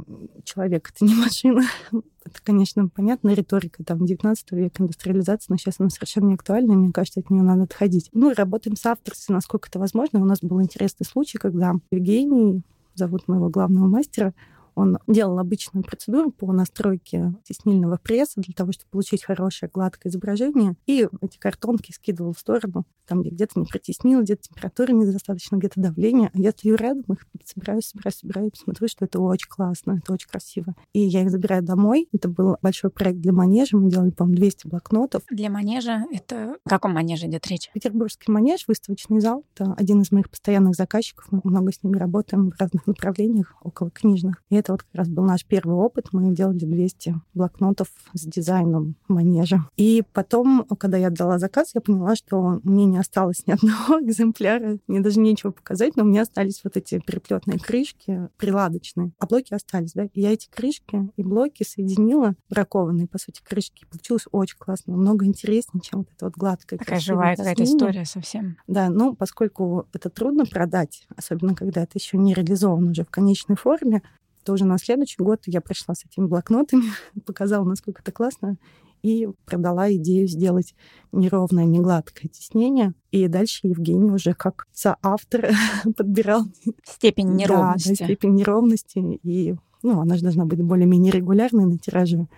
человек— 0.44 0.90
это 0.94 1.04
не 1.04 1.14
машина. 1.20 1.62
Это, 1.92 2.40
конечно, 2.42 2.88
понятно, 2.88 3.34
риторика 3.34 3.84
там 3.84 4.06
19 4.06 4.52
века, 4.52 4.82
индустриализация, 4.82 5.46
но 5.50 5.58
сейчас 5.58 5.76
она 5.78 5.90
совершенно 5.90 6.28
не 6.28 6.34
актуальна, 6.34 6.72
и 6.72 6.76
мне 6.76 6.92
кажется, 6.92 7.20
от 7.20 7.28
нее 7.28 7.42
надо 7.42 7.64
отходить. 7.64 8.08
Ну, 8.12 8.32
работаем 8.34 8.76
с 8.76 8.86
авторством, 8.86 9.36
насколько 9.36 9.68
это 9.68 9.78
возможно. 9.78 10.22
У 10.22 10.24
нас 10.24 10.38
был 10.40 10.62
интересный 10.62 11.04
случай, 11.04 11.36
когда 11.36 11.74
Евгений, 11.90 12.62
зовут 12.94 13.28
моего 13.28 13.50
главного 13.50 13.88
мастера, 13.88 14.32
он 14.74 14.98
делал 15.06 15.38
обычную 15.38 15.84
процедуру 15.84 16.30
по 16.30 16.52
настройке 16.52 17.34
теснильного 17.44 17.98
пресса 18.02 18.40
для 18.40 18.54
того, 18.54 18.72
чтобы 18.72 18.90
получить 18.90 19.24
хорошее 19.24 19.70
гладкое 19.72 20.10
изображение. 20.10 20.76
И 20.86 21.08
эти 21.20 21.38
картонки 21.38 21.92
скидывал 21.92 22.32
в 22.32 22.38
сторону, 22.38 22.84
там, 23.06 23.22
где-то 23.22 23.60
не 23.60 23.66
протеснил, 23.66 24.22
где-то 24.22 24.42
температура 24.42 24.92
недостаточно, 24.92 25.56
где-то 25.56 25.80
давление. 25.80 26.30
А 26.32 26.38
я 26.38 26.50
стою 26.50 26.76
рядом, 26.76 27.04
их 27.12 27.26
собираю, 27.44 27.82
собираю, 27.82 28.12
собираю, 28.12 28.50
и 28.50 28.56
смотрю, 28.56 28.88
что 28.88 29.04
это 29.04 29.20
очень 29.20 29.48
классно, 29.48 30.00
это 30.02 30.12
очень 30.12 30.28
красиво. 30.28 30.74
И 30.92 31.00
я 31.00 31.22
их 31.22 31.30
забираю 31.30 31.62
домой. 31.62 32.08
Это 32.12 32.28
был 32.28 32.56
большой 32.62 32.90
проект 32.90 33.20
для 33.20 33.32
манежа. 33.32 33.76
Мы 33.76 33.90
делали, 33.90 34.10
по-моему, 34.10 34.36
200 34.36 34.68
блокнотов. 34.68 35.22
Для 35.30 35.50
манежа 35.50 36.04
это... 36.10 36.56
О 36.64 36.68
каком 36.68 36.92
манеже 36.92 37.26
идет 37.26 37.46
речь? 37.46 37.70
Петербургский 37.74 38.30
манеж, 38.32 38.64
выставочный 38.66 39.20
зал. 39.20 39.44
Это 39.54 39.74
один 39.74 40.00
из 40.00 40.10
моих 40.10 40.30
постоянных 40.30 40.74
заказчиков. 40.74 41.26
Мы 41.30 41.40
много 41.44 41.72
с 41.72 41.82
ними 41.82 41.96
работаем 41.96 42.50
в 42.50 42.60
разных 42.60 42.86
направлениях, 42.86 43.54
около 43.62 43.90
книжных. 43.90 44.42
И 44.48 44.56
это 44.64 44.72
вот 44.72 44.82
как 44.82 44.94
раз 44.94 45.08
был 45.08 45.24
наш 45.24 45.44
первый 45.44 45.76
опыт. 45.76 46.08
Мы 46.12 46.34
делали 46.34 46.58
200 46.58 47.14
блокнотов 47.34 47.88
с 48.14 48.22
дизайном 48.22 48.96
манежа. 49.08 49.68
И 49.76 50.02
потом, 50.12 50.64
когда 50.78 50.96
я 50.96 51.08
отдала 51.08 51.38
заказ, 51.38 51.72
я 51.74 51.82
поняла, 51.82 52.16
что 52.16 52.60
мне 52.64 52.86
не 52.86 52.98
осталось 52.98 53.46
ни 53.46 53.52
одного 53.52 54.00
экземпляра. 54.02 54.78
Мне 54.86 55.00
даже 55.00 55.20
нечего 55.20 55.50
показать, 55.50 55.96
но 55.96 56.04
у 56.04 56.06
меня 56.06 56.22
остались 56.22 56.62
вот 56.64 56.76
эти 56.76 56.98
переплетные 56.98 57.58
крышки, 57.58 58.28
приладочные. 58.38 59.12
А 59.18 59.26
блоки 59.26 59.52
остались, 59.52 59.92
да. 59.92 60.04
И 60.04 60.20
я 60.20 60.32
эти 60.32 60.48
крышки 60.48 61.10
и 61.16 61.22
блоки 61.22 61.62
соединила, 61.62 62.34
бракованные, 62.48 63.06
по 63.06 63.18
сути, 63.18 63.42
крышки. 63.42 63.84
Получилось 63.90 64.24
очень 64.32 64.56
классно, 64.58 64.96
много 64.96 65.26
интереснее, 65.26 65.82
чем 65.82 66.00
вот 66.00 66.08
это 66.16 66.24
вот 66.24 66.34
гладкое. 66.36 66.78
Такая 66.78 67.00
живая 67.00 67.36
какая-то 67.36 67.64
история 67.64 68.04
совсем. 68.06 68.56
Да, 68.66 68.88
ну, 68.88 69.14
поскольку 69.14 69.86
это 69.92 70.08
трудно 70.08 70.46
продать, 70.46 71.06
особенно 71.14 71.54
когда 71.54 71.82
это 71.82 71.98
еще 71.98 72.16
не 72.16 72.32
реализовано 72.32 72.92
уже 72.92 73.04
в 73.04 73.10
конечной 73.10 73.56
форме, 73.56 74.02
то 74.44 74.52
уже 74.52 74.64
на 74.64 74.78
следующий 74.78 75.22
год 75.22 75.42
я 75.46 75.60
пришла 75.60 75.94
с 75.94 76.04
этими 76.04 76.26
блокнотами, 76.26 76.84
показала, 77.26 77.64
насколько 77.64 78.02
это 78.02 78.12
классно, 78.12 78.56
и 79.02 79.28
продала 79.44 79.92
идею 79.94 80.26
сделать 80.26 80.74
неровное, 81.12 81.64
негладкое 81.64 82.30
теснение. 82.30 82.94
И 83.10 83.28
дальше 83.28 83.66
Евгений 83.66 84.10
уже 84.10 84.32
как 84.32 84.66
соавтор 84.72 85.50
подбирал... 85.96 86.44
Степень 86.84 87.34
неровности. 87.34 87.88
Да, 87.90 87.94
да, 87.98 88.04
степень 88.06 88.34
неровности. 88.34 88.98
И 89.22 89.56
ну, 89.82 90.00
она 90.00 90.16
же 90.16 90.22
должна 90.22 90.46
быть 90.46 90.62
более-менее 90.62 91.12
регулярной 91.12 91.66
на 91.66 91.78
тираже. 91.78 92.28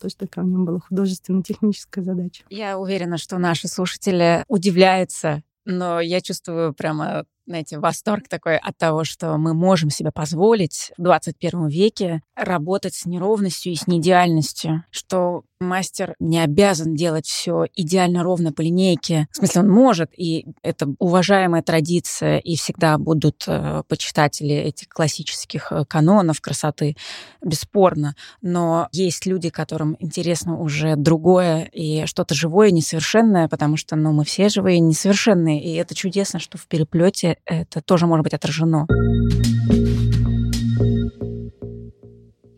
То, 0.00 0.08
что 0.08 0.20
такая 0.26 0.44
у 0.44 0.48
него 0.48 0.64
была 0.64 0.80
художественно-техническая 0.80 2.02
задача. 2.02 2.44
Я 2.48 2.78
уверена, 2.78 3.18
что 3.18 3.36
наши 3.38 3.68
слушатели 3.68 4.44
удивляются 4.48 5.42
но 5.66 6.00
я 6.00 6.20
чувствую 6.20 6.72
прямо 6.72 7.26
знаете, 7.46 7.78
восторг 7.78 8.28
такой 8.28 8.58
от 8.58 8.76
того, 8.76 9.04
что 9.04 9.36
мы 9.38 9.54
можем 9.54 9.90
себе 9.90 10.10
позволить 10.10 10.92
в 10.98 11.02
21 11.02 11.68
веке 11.68 12.22
работать 12.34 12.94
с 12.94 13.06
неровностью 13.06 13.72
и 13.72 13.76
с 13.76 13.86
неидеальностью, 13.86 14.84
что 14.90 15.42
мастер 15.60 16.14
не 16.18 16.38
обязан 16.38 16.94
делать 16.94 17.26
все 17.26 17.66
идеально 17.74 18.22
ровно 18.22 18.52
по 18.52 18.60
линейке. 18.60 19.28
В 19.32 19.36
смысле, 19.36 19.62
он 19.62 19.68
может, 19.68 20.10
и 20.16 20.46
это 20.62 20.94
уважаемая 20.98 21.62
традиция, 21.62 22.38
и 22.38 22.56
всегда 22.56 22.98
будут 22.98 23.44
э, 23.46 23.82
почитатели 23.88 24.54
этих 24.54 24.88
классических 24.88 25.72
э, 25.72 25.84
канонов 25.86 26.40
красоты, 26.40 26.96
бесспорно. 27.42 28.14
Но 28.42 28.88
есть 28.92 29.26
люди, 29.26 29.50
которым 29.50 29.96
интересно 29.98 30.58
уже 30.58 30.96
другое 30.96 31.68
и 31.72 32.06
что-то 32.06 32.34
живое, 32.34 32.70
несовершенное, 32.70 33.48
потому 33.48 33.76
что 33.76 33.96
ну, 33.96 34.12
мы 34.12 34.24
все 34.24 34.48
живые, 34.48 34.80
несовершенные, 34.80 35.62
и 35.62 35.74
это 35.74 35.94
чудесно, 35.94 36.38
что 36.38 36.58
в 36.58 36.66
переплете 36.66 37.38
это 37.46 37.80
тоже 37.80 38.06
может 38.06 38.24
быть 38.24 38.34
отражено. 38.34 38.86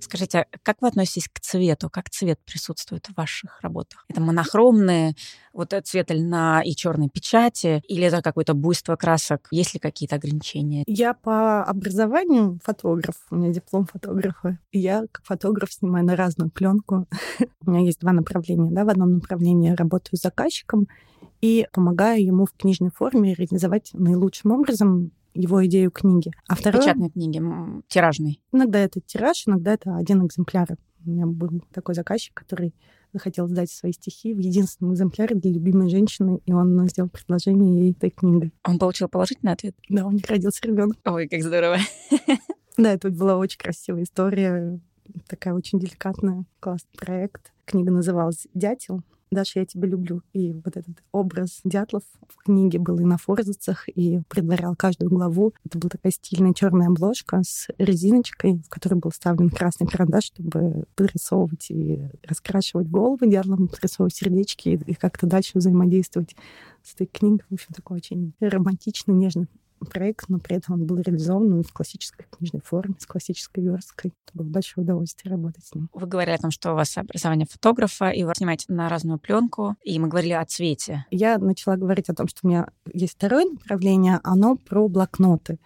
Скажите, 0.09 0.47
а 0.51 0.59
как 0.63 0.81
вы 0.81 0.89
относитесь 0.89 1.29
к 1.31 1.39
цвету? 1.41 1.91
Как 1.91 2.09
цвет 2.09 2.41
присутствует 2.47 3.07
в 3.09 3.17
ваших 3.17 3.61
работах? 3.61 4.07
Это 4.09 4.23
монохромные, 4.23 5.15
вот 5.53 5.75
цвет 5.85 6.11
льна 6.11 6.63
и 6.65 6.73
черной 6.75 7.11
печати, 7.11 7.83
или 7.89 8.07
это 8.07 8.23
какое-то 8.23 8.55
буйство 8.55 8.97
красок? 8.97 9.49
Есть 9.51 9.75
ли 9.75 9.81
какие-то 9.81 10.17
ограничения? 10.17 10.83
Я 10.87 11.13
по 11.13 11.63
образованию 11.63 12.59
фотограф, 12.65 13.17
у 13.31 13.37
меня 13.37 13.53
диплом 13.53 13.85
фотографа. 13.85 14.59
Я 14.73 15.05
как 15.13 15.27
фотограф 15.27 15.71
снимаю 15.75 16.07
на 16.07 16.17
разную 16.17 16.51
пленку. 16.51 17.07
у 17.67 17.71
меня 17.71 17.85
есть 17.85 18.01
два 18.01 18.13
направления. 18.13 18.71
Да? 18.71 18.87
В 18.87 18.89
одном 18.89 19.13
направлении 19.13 19.69
я 19.69 19.77
работаю 19.77 20.17
с 20.17 20.23
заказчиком 20.23 20.89
и 21.43 21.67
помогаю 21.71 22.25
ему 22.25 22.47
в 22.47 22.53
книжной 22.53 22.91
форме 22.91 23.35
реализовать 23.35 23.91
наилучшим 23.93 24.53
образом 24.53 25.13
его 25.35 25.65
идею 25.67 25.91
книги. 25.91 26.31
А 26.49 26.55
второе... 26.55 26.83
Печатной 26.83 27.11
книги, 27.11 27.41
тиражной. 27.89 28.41
Иногда 28.53 28.79
это 28.79 29.01
тираж, 29.01 29.45
иногда 29.47 29.75
это 29.75 29.97
один 29.97 30.27
экземпляр. 30.27 30.77
У 31.05 31.11
меня 31.11 31.27
был 31.27 31.63
такой 31.73 31.95
заказчик, 31.95 32.35
который 32.35 32.75
захотел 33.13 33.47
сдать 33.47 33.71
свои 33.71 33.93
стихи 33.93 34.35
в 34.35 34.39
единственном 34.39 34.95
экземпляре 34.95 35.37
для 35.37 35.51
любимой 35.51 35.89
женщины, 35.89 36.41
и 36.45 36.53
он 36.53 36.89
сделал 36.89 37.09
предложение 37.09 37.81
ей 37.85 37.93
этой 37.93 38.11
книгой. 38.11 38.53
Он 38.65 38.79
получил 38.79 39.09
положительный 39.09 39.53
ответ? 39.53 39.75
Да, 39.89 40.07
у 40.07 40.11
них 40.11 40.27
родился 40.27 40.67
ребенок. 40.67 40.97
Ой, 41.05 41.29
как 41.29 41.43
здорово. 41.43 41.79
Да, 42.77 42.93
это 42.93 43.11
была 43.11 43.37
очень 43.37 43.59
красивая 43.59 44.05
история, 44.05 44.79
такая 45.27 45.53
очень 45.53 45.81
деликатная, 45.81 46.45
классный 46.61 46.97
проект. 46.97 47.53
Книга 47.65 47.91
называлась 47.91 48.47
«Дятел». 48.55 49.03
Даша, 49.31 49.61
я 49.61 49.67
тебя 49.67 49.87
люблю. 49.87 50.23
И 50.33 50.53
вот 50.53 50.77
этот 50.77 51.03
образ 51.13 51.61
дятлов 51.65 52.03
в 52.29 52.45
книге 52.45 52.79
был 52.79 52.99
и 52.99 53.05
на 53.05 53.19
форзацах, 53.19 53.89
и 53.89 54.21
предварял 54.29 54.75
каждую 54.75 55.11
главу. 55.11 55.53
Это 55.65 55.79
была 55.79 55.91
такая 55.91 56.13
стильная 56.13 56.55
черная 56.55 56.89
обложка 56.89 57.43
с 57.43 57.69
резиночкой, 57.79 58.63
в 58.65 58.69
которой 58.69 58.95
был 58.95 59.11
вставлен 59.11 59.51
красный 59.51 59.87
карандаш, 59.87 60.25
чтобы 60.25 60.85
прорисовывать 60.95 61.71
и 61.71 62.01
раскрашивать 62.23 62.89
головы 62.89 63.29
дятлам, 63.29 63.69
прорисовывать 63.69 64.15
сердечки 64.15 64.71
и 64.71 64.95
как-то 64.95 65.27
дальше 65.27 65.59
взаимодействовать 65.59 66.35
с 66.83 66.95
этой 66.95 67.07
книгой. 67.07 67.45
В 67.51 67.55
общем, 67.55 67.75
такой 67.75 67.99
очень 67.99 68.33
романтичный, 68.41 69.15
нежный 69.15 69.47
проект, 69.87 70.29
но 70.29 70.39
при 70.39 70.57
этом 70.57 70.75
он 70.75 70.87
был 70.87 70.99
реализован 70.99 71.63
в 71.63 71.73
классической 71.73 72.27
книжной 72.31 72.61
форме, 72.61 72.95
с 72.99 73.07
классической 73.07 73.63
версткой. 73.63 74.13
Это 74.27 74.39
было 74.39 74.47
большое 74.47 74.85
удовольствие 74.85 75.33
работать 75.33 75.65
с 75.65 75.75
ним. 75.75 75.89
Вы 75.93 76.07
говорили 76.07 76.35
о 76.35 76.39
том, 76.39 76.51
что 76.51 76.73
у 76.73 76.75
вас 76.75 76.97
образование 76.97 77.47
фотографа, 77.51 78.11
и 78.11 78.25
вы 78.25 78.33
снимаете 78.37 78.67
на 78.69 78.89
разную 78.89 79.19
пленку, 79.19 79.77
и 79.83 79.99
мы 79.99 80.09
говорили 80.09 80.33
о 80.33 80.45
цвете. 80.45 81.07
Я 81.11 81.39
начала 81.39 81.77
говорить 81.77 82.09
о 82.09 82.15
том, 82.15 82.29
что 82.29 82.41
у 82.43 82.49
меня 82.49 82.69
есть 82.93 83.15
второе 83.15 83.45
направление, 83.45 84.21
оно 84.23 84.57
про 84.57 84.89
блокноты. 84.89 85.59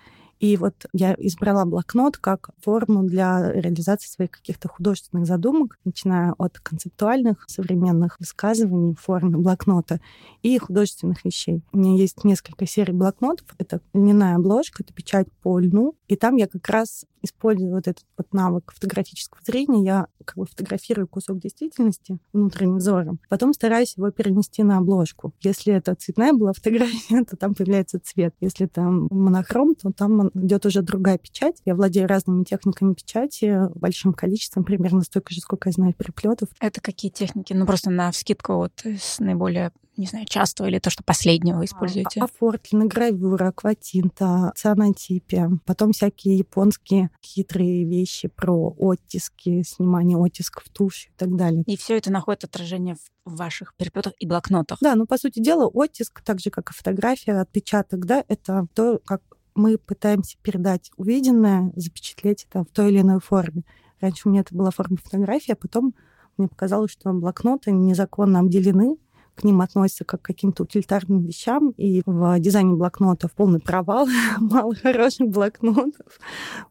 И 0.42 0.56
вот 0.56 0.75
я 0.92 1.14
избрала 1.18 1.64
блокнот 1.64 2.16
как 2.16 2.50
форму 2.58 3.04
для 3.04 3.52
реализации 3.52 4.08
своих 4.08 4.32
каких-то 4.32 4.68
художественных 4.68 5.25
задумок, 5.25 5.78
начиная 5.84 6.32
от 6.32 6.58
концептуальных 6.58 7.44
современных 7.46 8.18
высказываний 8.18 8.96
в 8.96 9.00
форме 9.00 9.37
блокнота 9.37 10.00
и 10.42 10.58
художественных 10.58 11.25
вещей. 11.25 11.62
У 11.70 11.78
меня 11.78 11.94
есть 11.94 12.25
несколько 12.25 12.66
серий 12.66 12.92
блокнотов. 12.92 13.46
Это 13.58 13.80
льняная 13.94 14.34
обложка, 14.34 14.82
это 14.82 14.92
печать 14.92 15.28
по 15.42 15.61
льну. 15.61 15.94
И 16.08 16.16
там 16.16 16.34
я 16.34 16.49
как 16.49 16.68
раз 16.68 17.04
использую 17.22 17.72
вот 17.72 17.88
этот 17.88 18.04
вот 18.16 18.32
навык 18.32 18.72
фотографического 18.74 19.40
зрения. 19.44 19.84
Я 19.84 20.06
как 20.24 20.36
бы 20.36 20.46
фотографирую 20.46 21.08
кусок 21.08 21.38
действительности 21.38 22.18
внутренним 22.32 22.76
взором, 22.76 23.20
потом 23.28 23.52
стараюсь 23.54 23.96
его 23.96 24.10
перенести 24.10 24.62
на 24.62 24.78
обложку. 24.78 25.32
Если 25.40 25.72
это 25.72 25.94
цветная 25.94 26.32
была 26.32 26.52
фотография, 26.56 27.24
то 27.24 27.36
там 27.36 27.54
появляется 27.54 28.00
цвет. 28.00 28.34
Если 28.40 28.66
там 28.66 29.08
монохром, 29.10 29.74
то 29.74 29.92
там 29.92 30.28
идет 30.34 30.66
уже 30.66 30.82
другая 30.82 31.18
печать. 31.18 31.60
Я 31.64 31.74
владею 31.74 32.08
разными 32.08 32.44
техниками 32.44 32.94
печати, 32.94 33.68
большим 33.74 34.12
количеством, 34.12 34.64
примерно 34.64 35.02
столько 35.02 35.32
же, 35.34 35.40
сколько 35.40 35.68
я 35.68 35.72
знаю 35.72 35.94
переплетов. 35.94 36.48
Это 36.60 36.80
какие 36.80 37.10
техники? 37.10 37.52
Ну, 37.52 37.66
просто 37.66 37.90
на 37.90 38.10
вскидку 38.10 38.54
вот 38.54 38.72
с 38.84 39.18
наиболее 39.18 39.72
не 39.96 40.06
знаю, 40.06 40.26
часто 40.26 40.64
или 40.66 40.78
то, 40.78 40.90
что 40.90 41.02
последнего 41.02 41.64
используете? 41.64 42.20
А, 42.20 42.25
Афортлина, 42.25 42.87
гравюра, 42.87 43.49
акватинта, 43.49 44.52
цианотипия. 44.56 45.50
Потом 45.66 45.92
всякие 45.92 46.38
японские 46.38 47.11
хитрые 47.22 47.84
вещи 47.84 48.28
про 48.28 48.75
оттиски, 48.78 49.62
снимание 49.62 50.16
оттисков 50.16 50.64
туши 50.70 51.08
и 51.08 51.12
так 51.16 51.37
далее. 51.37 51.62
И 51.66 51.76
все 51.76 51.99
это 51.99 52.11
находит 52.11 52.44
отражение 52.44 52.96
в 53.25 53.37
ваших 53.37 53.75
переплетах 53.76 54.14
и 54.18 54.26
блокнотах. 54.26 54.78
Да, 54.80 54.94
ну, 54.94 55.06
по 55.06 55.18
сути 55.18 55.40
дела, 55.40 55.66
оттиск, 55.66 56.22
так 56.22 56.40
же, 56.40 56.50
как 56.50 56.70
и 56.70 56.75
фотография, 56.75 57.40
отпечаток, 57.40 58.06
да, 58.06 58.25
это 58.28 58.66
то, 58.75 58.99
как 59.04 59.22
мы 59.54 59.76
пытаемся 59.76 60.38
передать 60.42 60.90
увиденное, 60.96 61.72
запечатлеть 61.76 62.46
это 62.49 62.64
в 62.64 62.68
той 62.68 62.90
или 62.90 63.00
иной 63.00 63.20
форме. 63.20 63.64
Раньше 64.00 64.22
у 64.25 64.30
меня 64.30 64.40
это 64.40 64.54
была 64.54 64.70
форма 64.70 64.96
фотографии, 64.96 65.52
а 65.52 65.56
потом 65.56 65.94
мне 66.38 66.49
показалось, 66.49 66.90
что 66.90 67.12
блокноты 67.12 67.70
незаконно 67.72 68.40
обделены, 68.40 68.96
к 69.34 69.44
ним 69.44 69.60
относятся 69.60 70.04
как 70.04 70.22
к 70.22 70.24
каким-то 70.24 70.64
утилитарным 70.64 71.22
вещам, 71.22 71.70
и 71.76 72.02
в 72.06 72.38
дизайне 72.38 72.74
блокнотов 72.74 73.32
полный 73.32 73.60
провал, 73.60 74.06
мало 74.38 74.74
хороших 74.74 75.28
блокнотов. 75.28 76.18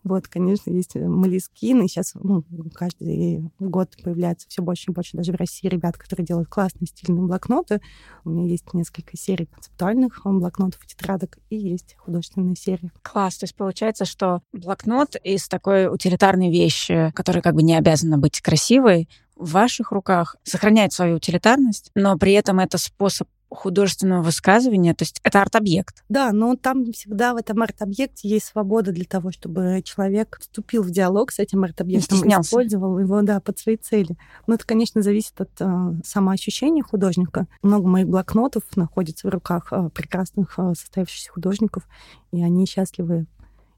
Вот, 0.04 0.28
конечно, 0.28 0.70
есть 0.70 0.96
Малискин, 0.96 1.82
и 1.82 1.88
сейчас 1.88 2.14
ну, 2.16 2.44
каждый 2.74 3.50
год 3.60 3.90
появляется 4.04 4.48
все 4.50 4.62
больше 4.62 4.92
и 4.92 4.94
больше 4.94 5.18
даже 5.18 5.32
в 5.32 5.36
России 5.36 5.68
ребят, 5.68 5.98
которые 5.98 6.26
делают 6.26 6.50
классные 6.50 6.88
стильные 6.88 7.26
блокноты. 7.26 7.82
У 8.24 8.30
меня 8.30 8.48
есть 8.48 8.74
несколько 8.74 9.18
серий 9.18 9.46
концептуальных 9.46 10.22
блокнотов 10.24 10.84
и 10.84 10.88
тетрадок, 10.88 11.40
и 11.50 11.58
есть 11.58 11.96
художественная 11.98 12.56
серия. 12.56 12.92
Класс, 13.02 13.38
то 13.38 13.46
есть 13.46 13.56
получается, 13.56 14.06
что 14.06 14.42
блокнот 14.54 15.16
из 15.24 15.48
такой 15.48 15.88
утилитарной 15.88 16.52
вещи, 16.52 17.12
которая 17.16 17.42
как 17.42 17.56
бы 17.56 17.64
не 17.64 17.76
обязана 17.76 18.18
быть 18.18 18.42
красивой, 18.42 19.08
в 19.42 19.52
ваших 19.52 19.92
руках, 19.92 20.36
сохраняет 20.44 20.94
свою 20.94 21.18
утилитарность, 21.18 21.92
но 21.96 22.18
при 22.18 22.34
этом 22.34 22.60
это 22.60 22.78
способ 22.78 23.28
художественного 23.50 24.22
высказывания, 24.22 24.94
то 24.94 25.04
есть 25.04 25.20
это 25.24 25.42
арт-объект. 25.42 26.06
Да, 26.08 26.32
но 26.32 26.56
там 26.56 26.94
всегда 26.94 27.34
в 27.34 27.38
этом 27.38 27.62
арт-объекте 27.62 28.30
есть 28.30 28.46
свобода 28.46 28.94
для 28.94 29.04
того, 29.04 29.32
чтобы 29.32 29.82
человек 29.84 30.38
вступил 30.40 30.84
в 30.84 30.90
диалог 30.90 31.32
с 31.32 31.40
этим 31.40 31.64
арт-объектом, 31.64 32.20
использовал 32.20 32.98
его, 32.98 33.22
да, 33.24 33.42
под 33.42 33.60
свои 33.60 33.76
цели. 33.76 34.16
Но 34.48 34.56
это, 34.56 34.66
конечно, 34.66 35.02
зависит 35.02 35.40
от 35.42 35.52
э, 35.60 35.66
самоощущения 36.06 36.82
художника. 36.82 37.48
Много 37.62 37.90
моих 37.90 38.08
блокнотов 38.08 38.64
находится 38.78 39.28
в 39.28 39.32
руках 39.32 39.68
э, 39.72 39.90
прекрасных 39.94 40.58
э, 40.58 40.74
состоявшихся 40.74 41.32
художников, 41.32 41.84
и 42.32 42.42
они 42.42 42.66
счастливы 42.66 43.26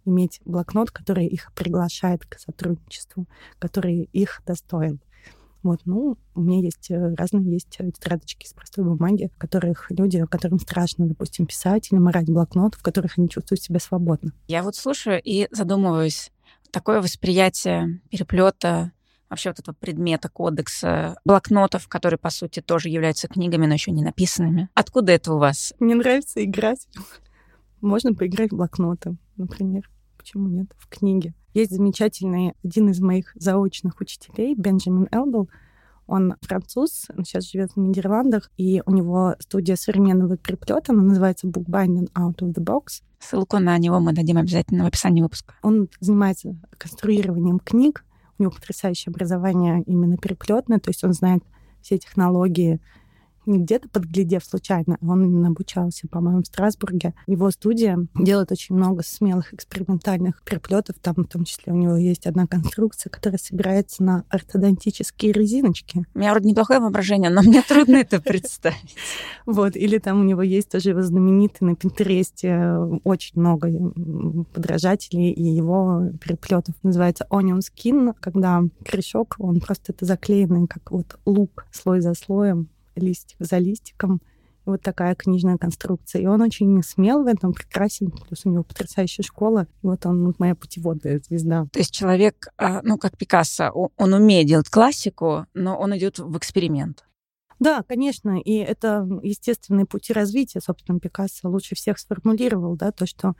иметь 0.05 0.39
блокнот, 0.45 0.91
который 0.91 1.25
их 1.25 1.51
приглашает 1.53 2.25
к 2.25 2.37
сотрудничеству, 2.37 3.25
который 3.57 4.09
их 4.13 4.41
достоин. 4.45 4.99
Вот, 5.63 5.79
ну, 5.85 6.17
у 6.35 6.41
меня 6.41 6.59
есть 6.59 6.91
э, 6.91 7.15
разные 7.15 7.49
есть 7.53 7.77
э, 7.79 7.89
тетрадочки 7.91 8.45
из 8.45 8.53
простой 8.53 8.83
бумаги, 8.83 9.31
в 9.33 9.37
которых 9.37 9.89
люди, 9.89 10.23
которым 10.29 10.59
страшно, 10.59 11.07
допустим, 11.07 11.45
писать 11.45 11.89
или 11.91 11.99
морать 11.99 12.29
блокнот, 12.29 12.75
в 12.75 12.83
которых 12.83 13.17
они 13.17 13.29
чувствуют 13.29 13.61
себя 13.61 13.79
свободно. 13.79 14.33
Я 14.47 14.61
вот 14.61 14.75
слушаю 14.75 15.21
и 15.23 15.47
задумываюсь. 15.51 16.31
Такое 16.71 17.01
восприятие 17.01 18.01
переплета 18.09 18.91
вообще 19.29 19.49
вот 19.49 19.59
этого 19.59 19.75
предмета 19.79 20.29
кодекса, 20.29 21.17
блокнотов, 21.25 21.87
которые, 21.87 22.19
по 22.19 22.29
сути, 22.29 22.59
тоже 22.59 22.89
являются 22.89 23.27
книгами, 23.27 23.65
но 23.65 23.73
еще 23.73 23.91
не 23.91 24.03
написанными. 24.03 24.69
Откуда 24.73 25.13
это 25.13 25.33
у 25.33 25.39
вас? 25.39 25.73
Мне 25.79 25.95
нравится 25.95 26.43
играть. 26.43 26.87
Можно 27.81 28.13
поиграть 28.13 28.51
в 28.51 28.57
блокноты, 28.57 29.17
например. 29.37 29.89
Почему 30.17 30.47
нет? 30.49 30.67
В 30.77 30.87
книге. 30.87 31.33
Есть 31.53 31.71
замечательный 31.71 32.53
один 32.63 32.89
из 32.89 32.99
моих 32.99 33.31
заочных 33.35 34.01
учителей, 34.01 34.55
Бенджамин 34.55 35.07
Элдл. 35.11 35.45
Он 36.07 36.35
француз, 36.41 37.05
он 37.15 37.23
сейчас 37.23 37.49
живет 37.49 37.71
в 37.75 37.79
Нидерландах, 37.79 38.51
и 38.57 38.81
у 38.85 38.91
него 38.91 39.35
студия 39.39 39.75
современного 39.75 40.35
переплета, 40.35 40.91
она 40.91 41.01
называется 41.01 41.47
Bookbinding 41.47 42.11
Out 42.13 42.39
of 42.39 42.53
the 42.53 42.63
Box. 42.63 43.03
Ссылку 43.19 43.59
на 43.59 43.77
него 43.77 43.99
мы 43.99 44.13
дадим 44.13 44.37
обязательно 44.37 44.83
в 44.83 44.87
описании 44.87 45.21
выпуска. 45.21 45.53
Он 45.61 45.87
занимается 46.01 46.57
конструированием 46.77 47.59
книг, 47.59 48.03
у 48.37 48.43
него 48.43 48.51
потрясающее 48.51 49.11
образование 49.11 49.83
именно 49.83 50.17
переплетное, 50.17 50.79
то 50.79 50.89
есть 50.89 51.03
он 51.03 51.13
знает 51.13 51.43
все 51.81 51.97
технологии 51.97 52.81
не 53.45 53.59
где-то 53.59 53.89
подглядев 53.89 54.43
случайно, 54.43 54.97
он 55.01 55.23
именно 55.23 55.49
обучался, 55.49 56.07
по-моему, 56.07 56.43
в 56.43 56.47
Страсбурге. 56.47 57.13
Его 57.27 57.51
студия 57.51 57.99
делает 58.15 58.51
очень 58.51 58.75
много 58.75 59.03
смелых 59.03 59.53
экспериментальных 59.53 60.41
переплетов. 60.43 60.95
Там 61.01 61.15
в 61.17 61.25
том 61.25 61.43
числе 61.45 61.73
у 61.73 61.75
него 61.75 61.95
есть 61.95 62.27
одна 62.27 62.47
конструкция, 62.47 63.09
которая 63.09 63.39
собирается 63.39 64.03
на 64.03 64.23
ортодонтические 64.29 65.31
резиночки. 65.31 66.05
У 66.13 66.19
меня 66.19 66.31
вроде 66.31 66.49
неплохое 66.49 66.79
воображение, 66.79 67.29
но 67.29 67.41
мне 67.41 67.61
трудно 67.61 67.97
это 67.97 68.21
представить. 68.33 68.95
Вот, 69.45 69.75
или 69.75 69.97
там 69.97 70.21
у 70.21 70.23
него 70.23 70.41
есть 70.41 70.69
тоже 70.69 70.89
его 70.89 71.01
знаменитый 71.01 71.67
на 71.67 71.75
Пинтересте 71.75 72.77
очень 73.03 73.39
много 73.39 73.69
подражателей, 74.53 75.31
и 75.31 75.43
его 75.43 76.09
переплетов 76.21 76.75
называется 76.83 77.25
Onion 77.29 77.59
Skin, 77.59 78.13
когда 78.19 78.61
корешок, 78.85 79.35
он 79.39 79.59
просто 79.59 79.91
это 79.93 80.05
заклеенный, 80.05 80.67
как 80.67 80.91
вот 80.91 81.17
лук, 81.25 81.65
слой 81.71 82.01
за 82.01 82.13
слоем, 82.13 82.69
листик 82.95 83.37
за 83.39 83.57
листиком. 83.57 84.21
Вот 84.65 84.81
такая 84.81 85.13
книжная 85.15 85.57
конструкция. 85.57 86.21
И 86.21 86.25
он 86.25 86.41
очень 86.41 86.81
смел 86.83 87.23
в 87.23 87.27
этом, 87.27 87.53
прекрасен, 87.53 88.11
плюс 88.11 88.45
у 88.45 88.49
него 88.49 88.63
потрясающая 88.63 89.23
школа. 89.23 89.67
И 89.81 89.87
вот 89.87 90.05
он 90.05 90.25
вот 90.25 90.39
моя 90.39 90.55
путеводная 90.55 91.19
звезда. 91.19 91.67
То 91.71 91.79
есть 91.79 91.91
человек, 91.91 92.47
а, 92.57 92.81
ну, 92.81 92.97
как 92.97 93.17
Пикассо, 93.17 93.71
он 93.71 94.13
умеет 94.13 94.47
делать 94.47 94.69
классику, 94.69 95.47
но 95.53 95.77
он 95.77 95.97
идет 95.97 96.19
в 96.19 96.37
эксперимент. 96.37 97.03
Да, 97.59 97.83
конечно, 97.83 98.39
и 98.39 98.55
это 98.55 99.07
естественные 99.21 99.85
пути 99.85 100.13
развития. 100.13 100.61
Собственно, 100.61 100.99
Пикассо 100.99 101.49
лучше 101.49 101.75
всех 101.75 101.99
сформулировал, 101.99 102.75
да, 102.75 102.91
то, 102.91 103.05
что 103.05 103.35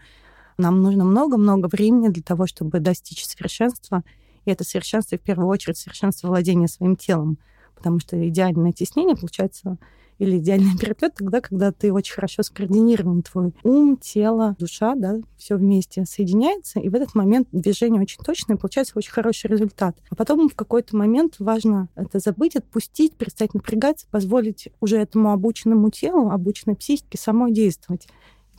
нам 0.58 0.82
нужно 0.82 1.04
много-много 1.04 1.68
времени 1.68 2.10
для 2.10 2.24
того, 2.24 2.48
чтобы 2.48 2.80
достичь 2.80 3.26
совершенства. 3.26 4.04
И 4.46 4.52
это 4.52 4.64
совершенство, 4.64 5.18
в 5.18 5.22
первую 5.22 5.48
очередь, 5.48 5.78
совершенство 5.78 6.28
владения 6.28 6.68
своим 6.68 6.96
телом 6.96 7.38
потому 7.84 8.00
что 8.00 8.30
идеальное 8.30 8.72
теснение 8.72 9.18
получается 9.18 9.78
или 10.18 10.38
идеальный 10.38 10.78
переплет 10.80 11.16
тогда, 11.16 11.42
когда 11.42 11.74
ты 11.74 11.92
очень 11.92 12.14
хорошо 12.14 12.42
скоординирован, 12.42 13.24
твой 13.24 13.54
ум, 13.64 13.98
тело, 13.98 14.56
душа, 14.58 14.96
да, 14.96 15.20
все 15.36 15.58
вместе 15.58 16.06
соединяется, 16.06 16.80
и 16.80 16.88
в 16.88 16.96
этот 16.96 17.14
момент 17.14 17.50
движение 17.52 18.02
очень 18.02 18.24
точное, 18.24 18.56
и 18.56 18.60
получается 18.60 18.94
очень 18.96 19.12
хороший 19.12 19.48
результат. 19.48 19.98
А 20.10 20.16
потом 20.16 20.48
в 20.48 20.56
какой-то 20.56 20.96
момент 20.96 21.36
важно 21.40 21.90
это 21.96 22.20
забыть, 22.20 22.56
отпустить, 22.56 23.16
перестать 23.18 23.54
напрягаться, 23.54 24.08
позволить 24.10 24.70
уже 24.80 24.96
этому 24.96 25.34
обученному 25.34 25.90
телу, 25.90 26.30
обученной 26.30 26.78
психике 26.78 27.18
самой 27.18 27.52
действовать. 27.52 28.08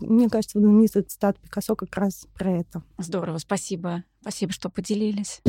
Мне 0.00 0.28
кажется, 0.28 0.58
знаменитый 0.58 1.02
цитат 1.02 1.38
Пикассо 1.38 1.76
как 1.76 1.96
раз 1.96 2.26
про 2.34 2.50
это. 2.50 2.82
Здорово, 2.98 3.38
спасибо. 3.38 4.04
Спасибо, 4.20 4.52
что 4.52 4.68
поделились. 4.68 5.40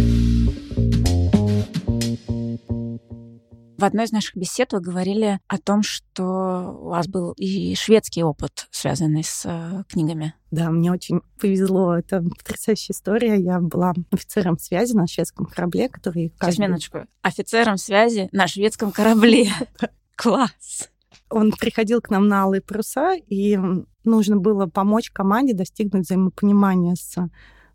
В 3.78 3.84
одной 3.84 4.06
из 4.06 4.14
наших 4.14 4.38
бесед 4.38 4.72
вы 4.72 4.80
говорили 4.80 5.42
о 5.48 5.58
том, 5.58 5.84
что 5.84 6.78
у 6.80 6.90
вас 6.90 7.08
был 7.10 7.34
и 7.34 7.76
шведский 7.76 8.24
опыт, 8.24 8.68
связанный 8.72 9.24
с 9.24 9.44
э, 9.46 9.84
книгами. 9.90 10.34
Да, 10.50 10.70
мне 10.70 10.94
очень 10.94 11.20
повезло. 11.42 11.98
Это 11.98 12.22
потрясающая 12.22 12.94
история. 12.94 13.36
Я 13.36 13.60
была 13.60 13.94
офицером 14.12 14.58
связи 14.58 14.96
на 14.96 15.08
шведском 15.08 15.46
корабле, 15.46 15.90
который... 15.90 16.30
Каждый... 16.38 16.56
Сейчас, 16.56 16.68
минуточку. 16.68 17.00
Офицером 17.22 17.78
связи 17.78 18.30
на 18.32 18.48
шведском 18.48 18.94
корабле. 18.94 19.50
Класс! 20.16 20.90
Он 21.30 21.52
приходил 21.52 22.00
к 22.00 22.10
нам 22.10 22.30
на 22.30 22.44
алые 22.44 22.62
паруса, 22.62 23.16
и 23.16 23.60
нужно 24.06 24.38
было 24.38 24.68
помочь 24.68 25.12
команде 25.12 25.54
достигнуть 25.54 26.06
взаимопонимания 26.06 26.96
с 26.96 27.18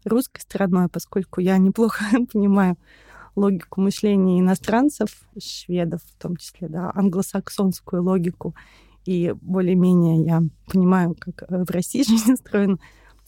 русской 0.04 0.40
стороной, 0.40 0.88
поскольку 0.88 1.42
я 1.42 1.58
неплохо 1.58 2.04
понимаю 2.32 2.78
логику 3.40 3.80
мышления 3.80 4.40
иностранцев, 4.40 5.22
шведов 5.38 6.02
в 6.02 6.22
том 6.22 6.36
числе, 6.36 6.68
да, 6.68 6.92
англосаксонскую 6.94 8.02
логику, 8.02 8.54
и 9.06 9.34
более-менее 9.40 10.24
я 10.24 10.42
понимаю, 10.70 11.16
как 11.18 11.44
э, 11.48 11.64
в 11.64 11.70
России 11.70 12.02
жизнь 12.08 12.32
устроена, 12.32 12.78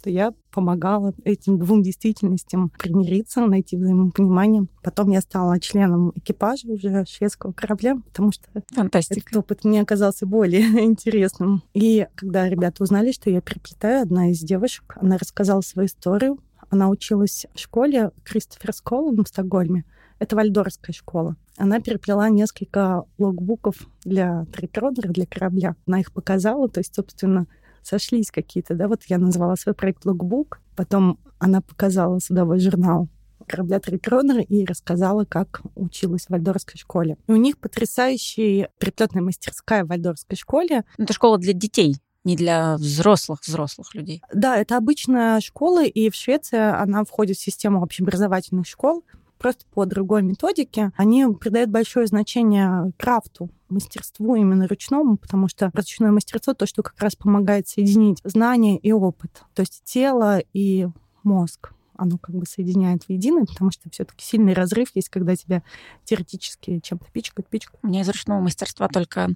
то 0.03 0.11
я 0.11 0.33
помогала 0.51 1.15
этим 1.25 1.59
двум 1.59 1.83
действительностям 1.83 2.71
примириться, 2.71 3.47
найти 3.47 3.77
взаимопонимание. 3.77 4.67
Потом 4.83 5.11
я 5.11 5.21
стала 5.21 5.61
членом 5.61 6.13
экипажа 6.17 6.69
уже 6.69 7.05
шведского 7.07 7.53
корабля, 7.53 7.97
потому 8.07 8.33
что 8.33 8.49
Фантастика. 8.73 9.21
этот 9.21 9.37
опыт 9.37 9.65
мне 9.65 9.81
оказался 9.81 10.27
более 10.27 10.63
интересным. 10.85 11.63
И 11.73 12.07
когда 12.17 12.49
ребята 12.49 12.83
узнали, 12.83 13.13
что 13.13 13.31
я 13.31 13.41
переплетаю, 13.41 14.03
одна 14.03 14.31
из 14.31 14.41
девушек, 14.41 14.97
она 15.01 15.19
рассказала 15.19 15.61
свою 15.61 15.87
историю. 15.87 16.39
Она 16.69 16.89
училась 16.89 17.47
в 17.55 17.61
школе 17.61 18.11
Кристофер 18.25 18.73
Сколл 18.73 19.15
в 19.15 19.29
Стокгольме. 19.29 19.85
Это 20.23 20.37
вальдорская 20.37 20.95
школа. 20.95 21.35
Она 21.57 21.81
переплела 21.81 22.29
несколько 22.29 23.03
логбуков 23.19 23.75
для 24.05 24.45
трикродера, 24.53 25.09
для 25.09 25.27
корабля. 25.27 25.75
Она 25.85 25.99
их 25.99 26.13
показала, 26.13 26.69
то 26.69 26.79
есть, 26.79 26.95
собственно, 26.95 27.49
сошлись 27.83 28.31
какие-то, 28.31 28.77
да, 28.77 28.87
вот 28.87 29.03
я 29.09 29.19
назвала 29.19 29.57
свой 29.57 29.75
проект 29.75 30.07
логбук, 30.07 30.61
потом 30.77 31.19
она 31.41 31.61
показала 31.61 32.21
судовой 32.21 32.61
журнал 32.61 33.09
корабля 33.49 33.81
Трикронера 33.81 34.43
и 34.43 34.65
рассказала, 34.65 35.25
как 35.25 35.63
училась 35.75 36.27
в 36.27 36.31
вальдорской 36.31 36.79
школе. 36.79 37.17
И 37.27 37.33
у 37.33 37.37
них 37.37 37.59
потрясающая 37.59 38.71
переплетная 38.79 39.23
мастерская 39.23 39.85
в 39.85 39.89
вальдорской 39.89 40.37
школе. 40.37 40.85
Это 40.99 41.13
школа 41.13 41.37
для 41.37 41.53
детей 41.53 41.97
не 42.23 42.37
для 42.37 42.77
взрослых 42.77 43.41
взрослых 43.43 43.97
людей. 43.97 44.23
Да, 44.33 44.57
это 44.57 44.77
обычная 44.77 45.41
школа, 45.41 45.85
и 45.85 46.09
в 46.09 46.15
Швеции 46.15 46.57
она 46.57 47.03
входит 47.05 47.37
в 47.37 47.43
систему 47.43 47.83
общеобразовательных 47.83 48.69
школ 48.69 49.05
просто 49.43 49.65
по 49.75 49.85
другой 49.87 50.23
методике, 50.23 50.93
они 50.97 51.27
придают 51.39 51.69
большое 51.69 52.07
значение 52.07 52.93
крафту, 52.97 53.51
мастерству 53.69 54.37
именно 54.37 54.69
ручному, 54.69 55.17
потому 55.17 55.49
что 55.49 55.73
ручное 55.75 56.13
мастерство 56.13 56.55
то, 56.55 56.65
что 56.65 56.85
как 56.85 56.99
раз 57.01 57.17
помогает 57.17 57.67
соединить 57.67 58.21
знания 58.23 58.79
и 58.79 58.93
опыт, 58.93 59.43
то 59.55 59.61
есть 59.61 59.83
тело 59.85 60.41
и 60.53 60.87
мозг 61.25 61.73
оно 61.95 62.19
как 62.19 62.35
бы 62.35 62.47
соединяет 62.47 63.05
в 63.05 63.11
единое, 63.11 63.45
потому 63.45 63.71
что 63.71 63.91
все-таки 63.91 64.25
сильный 64.25 64.55
разрыв 64.55 64.89
есть, 64.95 65.09
когда 65.09 65.37
тебя 65.37 65.63
теоретически 66.05 66.81
чем-то 66.81 67.07
пичкают, 67.13 67.49
пичкают. 67.49 67.79
У 67.83 67.87
меня 67.87 68.01
из 68.01 68.09
ручного 68.09 68.41
мастерства 68.41 68.89
только 68.89 69.29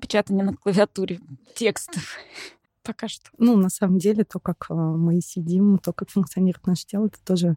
печатание 0.00 0.44
на 0.44 0.54
клавиатуре 0.54 1.20
текстов 1.54 2.18
пока 2.82 3.08
что. 3.08 3.30
Ну, 3.38 3.56
на 3.56 3.70
самом 3.70 3.98
деле, 3.98 4.24
то, 4.24 4.38
как 4.38 4.66
э, 4.68 4.74
мы 4.74 5.20
сидим, 5.20 5.78
то, 5.78 5.92
как 5.92 6.10
функционирует 6.10 6.66
наше 6.66 6.84
тело, 6.84 7.06
это 7.06 7.18
тоже 7.24 7.56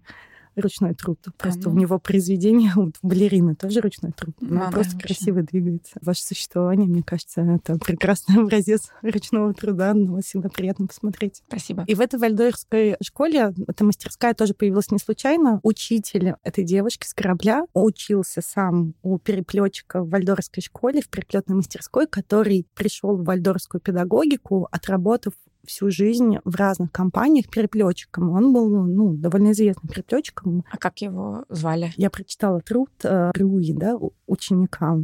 ручной 0.55 0.93
труд. 0.93 1.19
Просто 1.37 1.69
а, 1.69 1.69
ну. 1.69 1.75
у 1.75 1.79
него 1.79 1.99
произведение, 1.99 2.71
вот 2.75 2.95
балерины 3.01 3.55
тоже 3.55 3.81
ручной 3.81 4.11
труд. 4.11 4.35
Ну, 4.41 4.61
Она 4.61 4.71
просто 4.71 4.95
да, 4.95 4.99
красиво 4.99 5.35
вообще. 5.35 5.51
двигается. 5.51 5.93
Ваше 6.01 6.23
существование, 6.23 6.87
мне 6.87 7.03
кажется, 7.03 7.41
это 7.41 7.77
прекрасный 7.77 8.35
образец 8.41 8.89
ручного 9.01 9.53
труда. 9.53 9.93
Но 9.93 10.21
всегда 10.21 10.49
приятно 10.49 10.87
посмотреть. 10.87 11.43
Спасибо. 11.47 11.83
И 11.87 11.95
в 11.95 12.01
этой 12.01 12.19
вальдорфской 12.19 12.95
школе 13.01 13.53
эта 13.67 13.83
мастерская 13.83 14.33
тоже 14.33 14.53
появилась 14.53 14.91
не 14.91 14.99
случайно. 14.99 15.59
Учитель 15.63 16.35
этой 16.43 16.63
девушки 16.63 17.07
с 17.07 17.13
корабля 17.13 17.65
учился 17.73 18.41
сам 18.41 18.93
у 19.01 19.17
переплетчика 19.17 20.03
в 20.03 20.09
вальдорфской 20.09 20.63
школе, 20.63 21.01
в 21.01 21.09
переплетной 21.09 21.55
мастерской, 21.55 22.07
который 22.07 22.67
пришел 22.75 23.17
в 23.17 23.23
вальдорфскую 23.23 23.81
педагогику, 23.81 24.67
отработав 24.71 25.33
всю 25.65 25.89
жизнь 25.89 26.37
в 26.43 26.55
разных 26.55 26.91
компаниях 26.91 27.49
переплетчиком. 27.49 28.29
Он 28.31 28.53
был 28.53 28.85
ну, 28.85 29.13
довольно 29.13 29.51
известным 29.51 29.87
переплетчиком. 29.87 30.65
А 30.69 30.77
как 30.77 30.99
его 30.99 31.45
звали? 31.49 31.93
Я 31.97 32.09
прочитала 32.09 32.59
труд 32.61 32.89
э, 33.03 33.31
Руи, 33.35 33.73
да, 33.73 33.97
ученика 34.27 34.97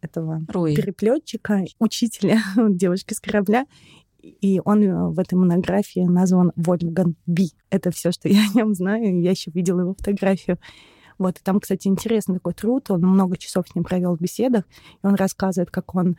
этого 0.00 0.40
Руи. 0.48 0.74
переплетчика, 0.74 1.64
учителя 1.78 2.40
девушки 2.68 3.14
с 3.14 3.20
корабля. 3.20 3.66
И 4.22 4.60
он 4.64 4.82
э, 4.82 5.08
в 5.10 5.18
этой 5.18 5.34
монографии 5.34 6.00
назван 6.00 6.52
Вольфган 6.56 7.16
Би. 7.26 7.52
Это 7.70 7.90
все, 7.90 8.10
что 8.10 8.28
я 8.28 8.40
о 8.40 8.56
нем 8.56 8.74
знаю. 8.74 9.20
Я 9.20 9.30
еще 9.30 9.50
видела 9.50 9.80
его 9.80 9.94
фотографию. 9.94 10.58
Вот, 11.18 11.38
и 11.38 11.42
там, 11.42 11.60
кстати, 11.60 11.88
интересный 11.88 12.36
такой 12.36 12.52
труд. 12.54 12.90
Он 12.90 13.00
много 13.00 13.36
часов 13.38 13.68
с 13.68 13.74
ним 13.74 13.84
провел 13.84 14.16
в 14.16 14.20
беседах. 14.20 14.64
И 15.02 15.06
он 15.06 15.14
рассказывает, 15.14 15.70
как 15.70 15.94
он 15.94 16.16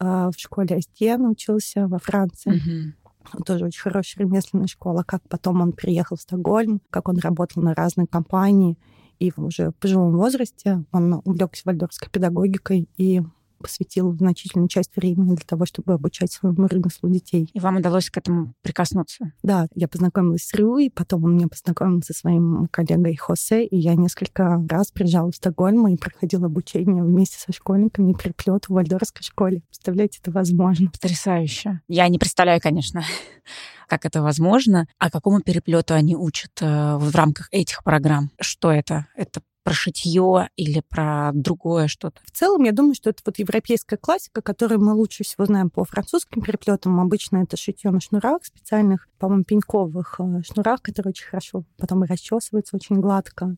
э, 0.00 0.04
в 0.04 0.34
школе 0.36 0.76
Астен 0.76 1.26
учился 1.26 1.86
во 1.86 1.98
Франции. 1.98 2.52
Mm-hmm 2.52 3.03
тоже 3.46 3.66
очень 3.66 3.80
хорошая 3.80 4.24
ремесленная 4.24 4.66
школа, 4.66 5.02
как 5.06 5.22
потом 5.28 5.60
он 5.60 5.72
приехал 5.72 6.16
в 6.16 6.20
Стокгольм, 6.20 6.80
как 6.90 7.08
он 7.08 7.18
работал 7.18 7.62
на 7.62 7.74
разные 7.74 8.06
компании, 8.06 8.78
и 9.18 9.32
уже 9.36 9.70
в 9.70 9.76
пожилом 9.76 10.16
возрасте 10.16 10.84
он 10.92 11.20
увлекся 11.24 11.62
вальдорфской 11.64 12.08
педагогикой 12.10 12.88
и 12.96 13.22
посвятил 13.58 14.12
значительную 14.16 14.68
часть 14.68 14.94
времени 14.96 15.34
для 15.34 15.44
того, 15.46 15.66
чтобы 15.66 15.94
обучать 15.94 16.32
своему 16.32 16.66
ремеслу 16.66 17.08
детей. 17.10 17.50
И 17.52 17.60
вам 17.60 17.76
удалось 17.76 18.10
к 18.10 18.16
этому 18.16 18.54
прикоснуться? 18.62 19.32
Да, 19.42 19.68
я 19.74 19.88
познакомилась 19.88 20.44
с 20.44 20.54
Рюй, 20.54 20.90
потом 20.94 21.24
он 21.24 21.36
меня 21.36 21.48
познакомил 21.48 22.02
со 22.02 22.12
своим 22.12 22.68
коллегой 22.70 23.16
Хосе, 23.16 23.64
и 23.64 23.76
я 23.76 23.94
несколько 23.94 24.62
раз 24.68 24.90
приезжала 24.90 25.30
в 25.30 25.36
Стокгольм 25.36 25.88
и 25.88 25.96
проходила 25.96 26.46
обучение 26.46 27.02
вместе 27.02 27.38
со 27.38 27.52
школьниками 27.52 28.12
переплет 28.12 28.66
в 28.66 28.70
вальдорфской 28.70 29.22
школе. 29.22 29.62
Представляете, 29.68 30.18
это 30.22 30.30
возможно. 30.30 30.90
Потрясающе. 30.90 31.80
Я 31.88 32.08
не 32.08 32.18
представляю, 32.18 32.60
конечно, 32.60 33.02
как 33.88 34.04
это 34.04 34.22
возможно, 34.22 34.86
а 34.98 35.10
какому 35.10 35.40
переплету 35.40 35.94
они 35.94 36.16
учат 36.16 36.52
э, 36.60 36.96
в 36.96 37.14
рамках 37.14 37.48
этих 37.50 37.82
программ. 37.84 38.30
Что 38.40 38.70
это? 38.70 39.06
Это 39.16 39.40
про 39.64 39.72
шитье 39.72 40.50
или 40.56 40.80
про 40.88 41.32
другое 41.32 41.88
что-то? 41.88 42.20
В 42.24 42.30
целом, 42.30 42.62
я 42.64 42.72
думаю, 42.72 42.94
что 42.94 43.10
это 43.10 43.22
вот 43.26 43.38
европейская 43.38 43.96
классика, 43.96 44.42
которую 44.42 44.80
мы 44.80 44.92
лучше 44.92 45.24
всего 45.24 45.46
знаем 45.46 45.70
по 45.70 45.84
французским 45.84 46.42
переплетам. 46.42 47.00
Обычно 47.00 47.38
это 47.38 47.56
шитье 47.56 47.90
на 47.90 48.00
шнурах 48.00 48.44
специальных, 48.44 49.08
по-моему, 49.18 49.44
пеньковых 49.44 50.20
э, 50.20 50.42
шнурах, 50.42 50.82
которые 50.82 51.10
очень 51.10 51.26
хорошо 51.26 51.64
потом 51.78 52.04
и 52.04 52.06
расчесываются 52.06 52.76
очень 52.76 53.00
гладко, 53.00 53.56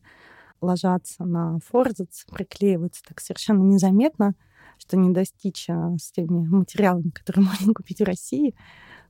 ложатся 0.61 1.25
на 1.25 1.59
форзац, 1.59 2.23
приклеиваются 2.25 3.03
так 3.07 3.19
совершенно 3.19 3.61
незаметно, 3.63 4.33
что 4.79 4.97
не 4.97 5.11
достичь 5.11 5.69
э, 5.69 5.97
с 6.01 6.11
теми 6.11 6.47
материалами, 6.47 7.09
которые 7.09 7.45
можно 7.59 7.73
купить 7.73 7.99
в 7.99 8.05
России 8.05 8.55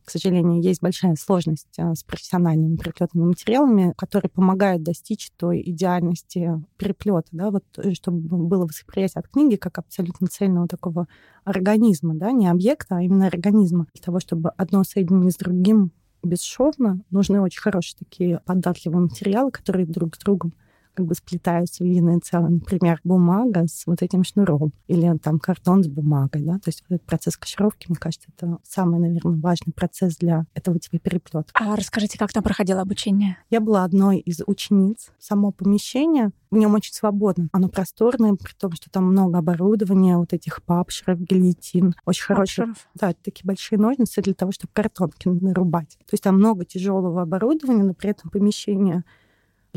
к 0.08 0.10
сожалению, 0.10 0.62
есть 0.62 0.82
большая 0.82 1.18
сложность 1.18 1.78
а, 1.78 1.94
с 1.94 2.02
профессиональными 2.02 2.78
переплетными 2.78 3.26
материалами, 3.26 3.94
которые 3.98 4.30
помогают 4.30 4.82
достичь 4.82 5.32
той 5.36 5.62
идеальности 5.66 6.64
переплета, 6.78 7.28
да, 7.34 7.52
вот, 7.52 7.66
э, 7.76 7.94
чтобы 7.94 8.20
было 8.22 8.66
восприятие 8.66 9.20
от 9.20 9.28
книги 9.28 9.58
как 9.58 9.80
абсолютно 9.80 10.28
цельного 10.28 10.70
такого 10.70 11.10
организма, 11.44 12.16
да, 12.16 12.32
не 12.32 12.48
объекта, 12.48 12.96
а 12.96 13.02
именно 13.02 13.28
организма. 13.28 13.88
Для 13.94 14.02
того, 14.02 14.22
чтобы 14.22 14.52
одно 14.52 14.86
соединить 14.86 15.34
с 15.34 15.38
другим 15.38 15.92
бесшовно, 16.24 17.02
нужны 17.12 17.42
очень 17.42 17.60
хорошие 17.60 18.00
такие 18.00 18.40
податливые 18.46 19.02
материалы, 19.02 19.52
которые 19.52 19.86
друг 19.86 20.16
с 20.16 20.20
другом 20.20 20.54
как 20.98 21.06
бы 21.06 21.14
сплетаются 21.14 21.84
в 21.84 21.88
единое 21.88 22.20
целое. 22.20 22.50
Например, 22.50 23.00
бумага 23.04 23.68
с 23.68 23.86
вот 23.86 24.02
этим 24.02 24.24
шнуром 24.24 24.74
или 24.88 25.16
там 25.20 25.38
картон 25.38 25.84
с 25.84 25.88
бумагой, 25.88 26.42
да, 26.42 26.54
то 26.54 26.70
есть 26.70 26.84
вот 26.90 26.96
этот 26.96 27.06
процесс 27.06 27.38
кашировки, 27.38 27.86
мне 27.88 27.98
кажется, 27.98 28.30
это 28.36 28.58
самый, 28.64 29.00
наверное, 29.00 29.40
важный 29.40 29.74
процесс 29.74 30.18
для 30.18 30.46
этого 30.56 30.80
типа 30.80 30.98
переплета. 30.98 31.52
А 31.54 31.76
расскажите, 31.76 32.18
как 32.18 32.34
там 32.34 32.42
проходило 32.42 32.82
обучение? 32.82 33.38
Я 33.52 33.62
была 33.62 33.84
одной 33.84 34.18
из 34.18 34.42
учениц. 34.48 35.12
Само 35.20 35.52
помещение, 35.52 36.32
в 36.50 36.58
нем 36.58 36.74
очень 36.74 36.94
свободно. 36.94 37.50
Оно 37.52 37.70
просторное, 37.70 38.34
при 38.34 38.54
том, 38.54 38.72
что 38.72 38.90
там 38.90 39.06
много 39.06 39.38
оборудования, 39.38 40.18
вот 40.18 40.34
этих 40.34 40.64
папшеров, 40.64 41.20
гильотин. 41.20 41.94
Очень 42.06 42.26
хорошие. 42.26 42.74
Да, 42.96 43.14
такие 43.14 43.46
большие 43.46 43.78
ножницы 43.78 44.22
для 44.22 44.34
того, 44.34 44.52
чтобы 44.52 44.72
картонки 44.74 45.28
нарубать. 45.28 45.98
То 46.00 46.14
есть 46.14 46.24
там 46.24 46.38
много 46.38 46.66
тяжелого 46.66 47.22
оборудования, 47.22 47.84
но 47.84 47.94
при 47.94 48.10
этом 48.10 48.32
помещение 48.32 49.04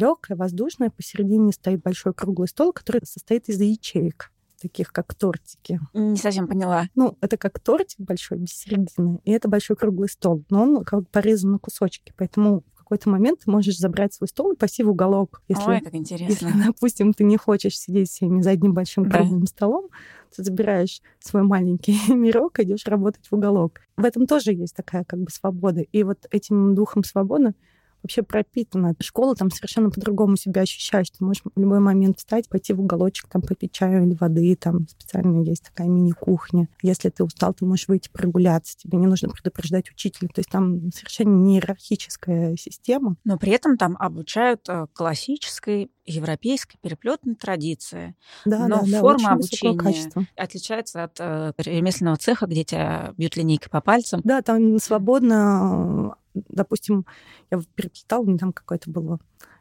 легкая, 0.00 0.36
воздушная. 0.36 0.90
Посередине 0.90 1.52
стоит 1.52 1.82
большой 1.82 2.14
круглый 2.14 2.48
стол, 2.48 2.72
который 2.72 3.02
состоит 3.04 3.48
из 3.48 3.60
ячеек 3.60 4.32
таких 4.60 4.92
как 4.92 5.14
тортики. 5.14 5.80
Не 5.94 6.16
совсем 6.16 6.46
поняла. 6.46 6.88
Ну, 6.94 7.16
это 7.20 7.36
как 7.36 7.58
тортик 7.60 8.00
большой, 8.00 8.38
без 8.38 8.50
середины, 8.50 9.20
и 9.24 9.32
это 9.32 9.48
большой 9.48 9.76
круглый 9.76 10.08
стол, 10.08 10.44
но 10.50 10.62
он 10.62 10.84
как 10.84 11.00
бы 11.00 11.06
порезан 11.06 11.52
на 11.52 11.58
кусочки, 11.58 12.12
поэтому 12.16 12.62
в 12.74 12.78
какой-то 12.78 13.08
момент 13.08 13.40
ты 13.44 13.50
можешь 13.50 13.78
забрать 13.78 14.12
свой 14.12 14.28
стол 14.28 14.52
и 14.52 14.56
пойти 14.56 14.82
в 14.82 14.90
уголок. 14.90 15.42
Если, 15.48 15.70
Ой, 15.70 15.80
как 15.80 15.94
интересно. 15.94 16.48
Если, 16.48 16.66
допустим, 16.66 17.14
ты 17.14 17.24
не 17.24 17.36
хочешь 17.36 17.78
сидеть 17.78 18.10
всеми 18.10 18.42
за 18.42 18.50
одним 18.50 18.74
большим 18.74 19.08
круглым 19.08 19.40
да. 19.40 19.46
столом, 19.46 19.88
ты 20.34 20.42
забираешь 20.42 21.00
свой 21.20 21.42
маленький 21.42 21.96
мирок, 22.12 22.58
идешь 22.58 22.86
работать 22.86 23.26
в 23.28 23.32
уголок. 23.32 23.80
В 23.96 24.04
этом 24.04 24.26
тоже 24.26 24.52
есть 24.52 24.74
такая 24.74 25.04
как 25.04 25.20
бы 25.20 25.30
свобода. 25.30 25.80
И 25.80 26.02
вот 26.02 26.26
этим 26.30 26.74
духом 26.74 27.04
свободы 27.04 27.54
вообще 28.02 28.22
пропитана. 28.22 28.94
Школа 29.00 29.34
там 29.34 29.50
совершенно 29.50 29.90
по-другому 29.90 30.36
себя 30.36 30.62
ощущаешь. 30.62 31.10
Ты 31.10 31.24
можешь 31.24 31.42
в 31.42 31.60
любой 31.60 31.80
момент 31.80 32.18
встать, 32.18 32.48
пойти 32.48 32.72
в 32.72 32.80
уголочек, 32.80 33.28
там 33.28 33.42
попить 33.42 33.72
чаю 33.72 34.06
или 34.06 34.14
воды, 34.14 34.56
там 34.56 34.88
специально 34.88 35.42
есть 35.42 35.64
такая 35.64 35.88
мини-кухня. 35.88 36.68
Если 36.82 37.10
ты 37.10 37.24
устал, 37.24 37.54
ты 37.54 37.64
можешь 37.64 37.88
выйти 37.88 38.08
прогуляться, 38.10 38.76
тебе 38.76 38.98
не 38.98 39.06
нужно 39.06 39.28
предупреждать 39.28 39.90
учителя. 39.90 40.28
То 40.28 40.40
есть 40.40 40.50
там 40.50 40.92
совершенно 40.92 41.34
не 41.34 41.56
иерархическая 41.56 42.56
система. 42.56 43.16
Но 43.24 43.38
при 43.38 43.52
этом 43.52 43.76
там 43.76 43.96
обучают 43.98 44.68
э, 44.68 44.86
классической 44.92 45.90
европейской 46.06 46.78
переплетной 46.78 47.34
традиции. 47.34 48.14
Да, 48.44 48.66
Но 48.68 48.84
да, 48.84 49.00
форма 49.00 49.30
да, 49.30 49.32
обучения 49.32 50.28
отличается 50.36 51.04
от 51.04 51.16
э, 51.18 51.52
ремесленного 51.58 52.16
цеха, 52.16 52.46
где 52.46 52.64
тебя 52.64 53.14
бьют 53.16 53.36
линейкой 53.36 53.70
по 53.70 53.80
пальцам. 53.80 54.20
Да, 54.24 54.42
там 54.42 54.78
свободно 54.78 56.16
допустим, 56.35 57.07
я 57.51 57.61
переплетала, 57.75 58.25
мне 58.25 58.38
там 58.38 58.53
какое-то 58.53 58.90
было 58.90 59.19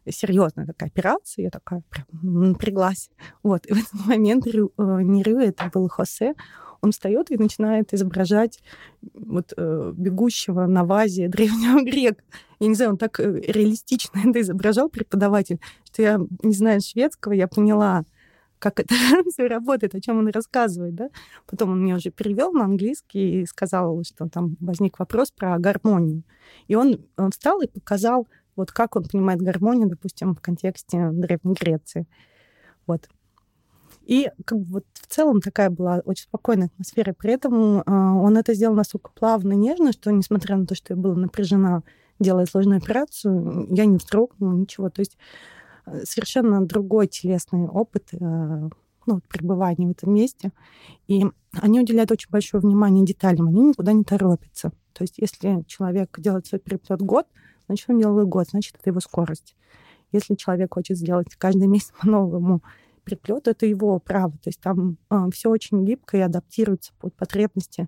серьезная 0.07 0.65
такая 0.65 0.89
операция, 0.89 1.43
я 1.43 1.49
такая 1.49 1.83
прям 1.89 2.07
напряглась. 2.21 3.09
Вот, 3.43 3.65
и 3.65 3.73
в 3.73 3.77
этот 3.77 4.05
момент 4.05 4.47
Рю, 4.47 4.71
э, 4.77 5.01
не 5.01 5.23
Рю, 5.23 5.39
это 5.39 5.69
был 5.73 5.87
Хосе, 5.87 6.33
он 6.81 6.91
встает 6.91 7.29
и 7.31 7.37
начинает 7.37 7.93
изображать 7.93 8.59
вот 9.13 9.53
э, 9.55 9.93
бегущего 9.95 10.65
на 10.65 10.85
вазе 10.85 11.27
древнего 11.27 11.81
грека. 11.83 12.23
Я 12.59 12.67
не 12.67 12.75
знаю, 12.75 12.91
он 12.91 12.97
так 12.97 13.19
э, 13.19 13.41
реалистично 13.47 14.19
это 14.25 14.41
изображал, 14.41 14.89
преподаватель, 14.89 15.59
что 15.85 16.01
я, 16.01 16.19
не 16.43 16.53
знаю 16.53 16.81
шведского, 16.81 17.33
я 17.33 17.47
поняла, 17.47 18.05
как 18.59 18.79
это 18.79 18.93
все 19.31 19.47
работает, 19.47 19.95
о 19.95 20.01
чем 20.01 20.19
он 20.19 20.27
рассказывает, 20.29 20.95
да. 20.95 21.09
Потом 21.47 21.71
он 21.71 21.81
мне 21.81 21.95
уже 21.95 22.11
перевел 22.11 22.51
на 22.51 22.65
английский 22.65 23.41
и 23.41 23.45
сказал, 23.45 24.03
что 24.03 24.27
там 24.29 24.57
возник 24.59 24.99
вопрос 24.99 25.31
про 25.31 25.57
гармонию. 25.57 26.23
И 26.67 26.75
он, 26.75 26.99
встал 27.31 27.61
и 27.61 27.67
показал, 27.67 28.27
вот 28.55 28.71
как 28.71 28.95
он 28.95 29.05
понимает 29.05 29.41
гармонию, 29.41 29.87
допустим, 29.87 30.35
в 30.35 30.41
контексте 30.41 31.09
Древней 31.11 31.55
Греции. 31.59 32.05
Вот. 32.85 33.07
И 34.05 34.29
как 34.45 34.57
бы 34.59 34.65
вот 34.65 34.85
в 34.93 35.07
целом 35.07 35.39
такая 35.39 35.69
была 35.69 36.01
очень 36.03 36.23
спокойная 36.23 36.67
атмосфера. 36.67 37.13
При 37.13 37.31
этом 37.31 37.81
э, 37.81 37.83
он 37.85 38.37
это 38.37 38.55
сделал 38.55 38.75
настолько 38.75 39.11
плавно, 39.11 39.53
нежно, 39.53 39.91
что, 39.91 40.11
несмотря 40.11 40.57
на 40.57 40.65
то, 40.65 40.73
что 40.73 40.93
я 40.93 40.97
была 40.99 41.13
напряжена, 41.13 41.83
делая 42.19 42.47
сложную 42.47 42.79
операцию, 42.79 43.67
я 43.69 43.85
не 43.85 43.97
вздрогнула, 43.97 44.53
ничего. 44.53 44.89
То 44.89 45.01
есть 45.01 45.17
совершенно 46.03 46.65
другой 46.65 47.07
телесный 47.07 47.67
опыт 47.67 48.09
э, 48.13 48.69
ну, 49.05 49.21
пребывания 49.27 49.87
в 49.87 49.91
этом 49.91 50.13
месте. 50.13 50.51
И 51.07 51.25
они 51.53 51.79
уделяют 51.79 52.11
очень 52.11 52.29
большое 52.29 52.61
внимание 52.61 53.05
деталям, 53.05 53.47
они 53.47 53.61
никуда 53.61 53.93
не 53.93 54.03
торопятся. 54.03 54.71
То 54.93 55.03
есть 55.03 55.15
если 55.17 55.63
человек 55.67 56.19
делает 56.19 56.47
свой 56.47 56.59
переплет 56.59 57.01
год, 57.01 57.25
значит, 57.67 57.89
он 57.89 57.99
делает 57.99 58.27
год, 58.27 58.47
значит, 58.49 58.75
это 58.79 58.89
его 58.89 58.99
скорость. 58.99 59.55
Если 60.11 60.35
человек 60.35 60.73
хочет 60.73 60.97
сделать 60.97 61.35
каждый 61.37 61.67
месяц 61.67 61.91
по-новому 61.99 62.61
переплет, 63.03 63.47
это 63.47 63.65
его 63.65 63.99
право. 63.99 64.33
То 64.33 64.47
есть 64.47 64.61
там 64.61 64.97
э, 65.09 65.29
все 65.33 65.49
очень 65.49 65.85
гибко 65.85 66.17
и 66.17 66.21
адаптируется 66.21 66.93
под 66.99 67.15
потребности, 67.15 67.87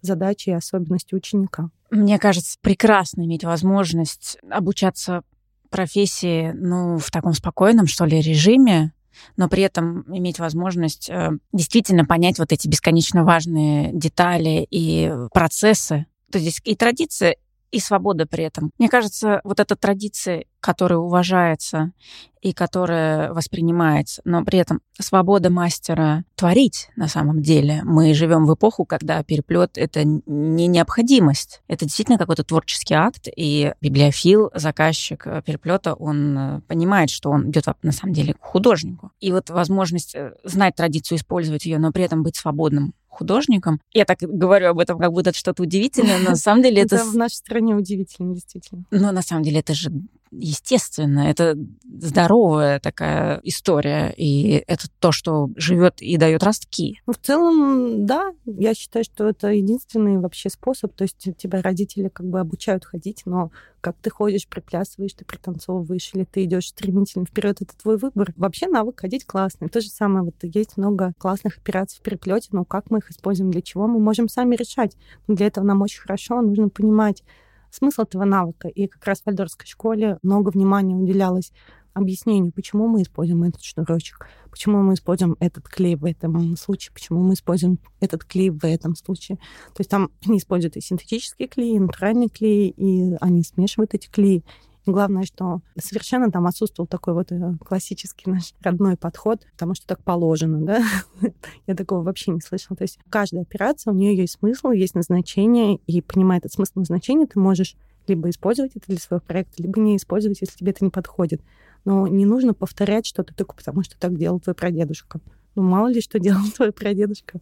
задачи 0.00 0.50
и 0.50 0.52
особенности 0.52 1.14
ученика. 1.14 1.70
Мне 1.90 2.18
кажется, 2.18 2.58
прекрасно 2.60 3.22
иметь 3.22 3.44
возможность 3.44 4.38
обучаться 4.50 5.22
профессии, 5.70 6.52
ну, 6.52 6.98
в 6.98 7.10
таком 7.10 7.32
спокойном, 7.32 7.86
что 7.86 8.04
ли, 8.04 8.20
режиме, 8.20 8.92
но 9.36 9.48
при 9.48 9.62
этом 9.62 10.04
иметь 10.14 10.38
возможность 10.38 11.08
э, 11.10 11.30
действительно 11.52 12.04
понять 12.04 12.38
вот 12.38 12.52
эти 12.52 12.68
бесконечно 12.68 13.24
важные 13.24 13.90
детали 13.92 14.66
и 14.70 15.12
процессы. 15.32 16.06
То 16.30 16.38
есть 16.38 16.60
и 16.64 16.76
традиция, 16.76 17.36
и 17.70 17.80
свобода 17.80 18.26
при 18.26 18.44
этом. 18.44 18.70
Мне 18.78 18.88
кажется, 18.88 19.40
вот 19.44 19.60
эта 19.60 19.76
традиция, 19.76 20.44
которая 20.60 20.98
уважается 20.98 21.92
и 22.40 22.52
которая 22.52 23.32
воспринимается, 23.32 24.22
но 24.24 24.44
при 24.44 24.58
этом 24.58 24.80
свобода 24.98 25.50
мастера 25.50 26.24
творить 26.34 26.88
на 26.96 27.08
самом 27.08 27.42
деле. 27.42 27.82
Мы 27.84 28.14
живем 28.14 28.46
в 28.46 28.54
эпоху, 28.54 28.84
когда 28.84 29.22
переплет 29.22 29.76
это 29.76 30.04
не 30.04 30.66
необходимость, 30.66 31.62
это 31.68 31.84
действительно 31.84 32.18
какой-то 32.18 32.44
творческий 32.44 32.94
акт, 32.94 33.28
и 33.34 33.72
библиофил, 33.80 34.50
заказчик 34.54 35.24
переплета, 35.44 35.94
он 35.94 36.38
э, 36.38 36.60
понимает, 36.62 37.10
что 37.10 37.30
он 37.30 37.50
идет 37.50 37.66
на 37.82 37.92
самом 37.92 38.14
деле 38.14 38.34
к 38.34 38.40
художнику. 38.40 39.10
И 39.20 39.32
вот 39.32 39.50
возможность 39.50 40.14
э, 40.14 40.32
знать 40.44 40.76
традицию, 40.76 41.18
использовать 41.18 41.66
ее, 41.66 41.78
но 41.78 41.92
при 41.92 42.04
этом 42.04 42.22
быть 42.22 42.36
свободным 42.36 42.94
художником. 43.18 43.80
Я 43.92 44.04
так 44.04 44.18
говорю 44.20 44.70
об 44.70 44.78
этом, 44.78 44.98
как 44.98 45.12
будто 45.12 45.30
это 45.30 45.38
что-то 45.38 45.62
удивительное, 45.62 46.18
но 46.18 46.30
на 46.30 46.36
самом 46.36 46.62
деле 46.62 46.82
это... 46.82 46.96
Это 46.96 47.04
в 47.04 47.16
нашей 47.16 47.34
стране 47.34 47.74
удивительно, 47.74 48.34
действительно. 48.34 48.84
Но 48.90 49.12
на 49.12 49.22
самом 49.22 49.42
деле 49.42 49.60
это 49.60 49.74
же 49.74 49.90
естественно, 50.30 51.20
это 51.20 51.56
здоровая 51.84 52.80
такая 52.80 53.40
история, 53.42 54.12
и 54.16 54.62
это 54.66 54.86
то, 54.98 55.12
что 55.12 55.50
живет 55.56 56.00
и 56.00 56.16
дает 56.16 56.42
ростки. 56.42 57.00
Ну, 57.06 57.12
в 57.12 57.18
целом, 57.18 58.06
да, 58.06 58.32
я 58.44 58.74
считаю, 58.74 59.04
что 59.04 59.28
это 59.28 59.48
единственный 59.48 60.18
вообще 60.18 60.50
способ. 60.50 60.94
То 60.94 61.04
есть 61.04 61.28
тебя 61.36 61.62
родители 61.62 62.08
как 62.08 62.26
бы 62.26 62.40
обучают 62.40 62.84
ходить, 62.84 63.22
но 63.24 63.50
как 63.80 63.96
ты 64.02 64.10
ходишь, 64.10 64.48
приплясываешь, 64.48 65.14
ты 65.14 65.24
пританцовываешь, 65.24 66.10
или 66.14 66.24
ты 66.24 66.44
идешь 66.44 66.68
стремительно 66.68 67.24
вперед, 67.24 67.62
это 67.62 67.76
твой 67.76 67.96
выбор. 67.96 68.32
Вообще 68.36 68.66
навык 68.66 69.00
ходить 69.00 69.24
классный. 69.24 69.68
То 69.68 69.80
же 69.80 69.88
самое, 69.88 70.24
вот 70.24 70.34
есть 70.42 70.76
много 70.76 71.12
классных 71.18 71.58
операций 71.58 71.98
в 71.98 72.02
переплете, 72.02 72.48
но 72.52 72.64
как 72.64 72.90
мы 72.90 72.98
их 72.98 73.10
используем, 73.10 73.50
для 73.50 73.62
чего, 73.62 73.86
мы 73.86 74.00
можем 74.00 74.28
сами 74.28 74.56
решать. 74.56 74.96
Для 75.26 75.46
этого 75.46 75.64
нам 75.64 75.82
очень 75.82 76.00
хорошо 76.00 76.40
нужно 76.42 76.68
понимать, 76.68 77.22
смысл 77.70 78.02
этого 78.02 78.24
навыка. 78.24 78.68
И 78.68 78.86
как 78.86 79.04
раз 79.04 79.20
в 79.20 79.26
вальдорфской 79.26 79.66
школе 79.66 80.18
много 80.22 80.50
внимания 80.50 80.94
уделялось 80.94 81.52
объяснению, 81.98 82.52
почему 82.52 82.86
мы 82.86 83.02
используем 83.02 83.42
этот 83.42 83.62
шнурочек, 83.62 84.28
почему 84.50 84.82
мы 84.82 84.94
используем 84.94 85.36
этот 85.40 85.68
клей 85.68 85.96
в 85.96 86.04
этом 86.04 86.56
случае, 86.56 86.92
почему 86.92 87.22
мы 87.22 87.34
используем 87.34 87.78
этот 88.00 88.24
клей 88.24 88.50
в 88.50 88.64
этом 88.64 88.94
случае. 88.94 89.36
То 89.74 89.80
есть 89.80 89.90
там 89.90 90.10
они 90.24 90.38
используют 90.38 90.76
и 90.76 90.80
синтетические 90.80 91.48
клеи, 91.48 91.74
и 91.74 91.80
натуральные 91.80 92.28
клеи, 92.28 92.68
и 92.68 93.16
они 93.20 93.42
смешивают 93.42 93.94
эти 93.94 94.08
клеи. 94.08 94.44
Главное, 94.88 95.24
что 95.24 95.60
совершенно 95.78 96.30
там 96.30 96.46
отсутствовал 96.46 96.86
такой 96.86 97.12
вот 97.12 97.30
э, 97.30 97.52
классический 97.62 98.30
наш 98.30 98.54
родной 98.62 98.96
подход, 98.96 99.46
потому 99.52 99.74
что 99.74 99.86
так 99.86 100.02
положено, 100.02 100.64
да. 100.64 100.82
Я 101.66 101.74
такого 101.74 102.02
вообще 102.02 102.30
не 102.30 102.40
слышала. 102.40 102.74
То 102.74 102.84
есть 102.84 102.98
каждая 103.10 103.42
операция, 103.42 103.92
у 103.92 103.94
нее 103.94 104.16
есть 104.16 104.38
смысл, 104.38 104.70
есть 104.70 104.94
назначение, 104.94 105.78
и 105.86 106.00
понимая 106.00 106.38
этот 106.38 106.54
смысл 106.54 106.72
назначения, 106.76 107.26
ты 107.26 107.38
можешь 107.38 107.76
либо 108.06 108.30
использовать 108.30 108.76
это 108.76 108.86
для 108.86 108.96
своего 108.96 109.22
проекта, 109.22 109.62
либо 109.62 109.78
не 109.78 109.94
использовать, 109.98 110.40
если 110.40 110.56
тебе 110.56 110.70
это 110.70 110.82
не 110.82 110.90
подходит. 110.90 111.42
Но 111.84 112.06
не 112.06 112.24
нужно 112.24 112.54
повторять 112.54 113.04
что-то 113.04 113.34
только 113.34 113.54
потому, 113.54 113.82
что 113.82 113.94
так 113.98 114.16
делал 114.16 114.40
твой 114.40 114.54
прадедушка. 114.54 115.20
Ну, 115.54 115.64
мало 115.64 115.88
ли, 115.88 116.00
что 116.00 116.18
делал 116.18 116.50
твой 116.56 116.72
прадедушка. 116.72 117.40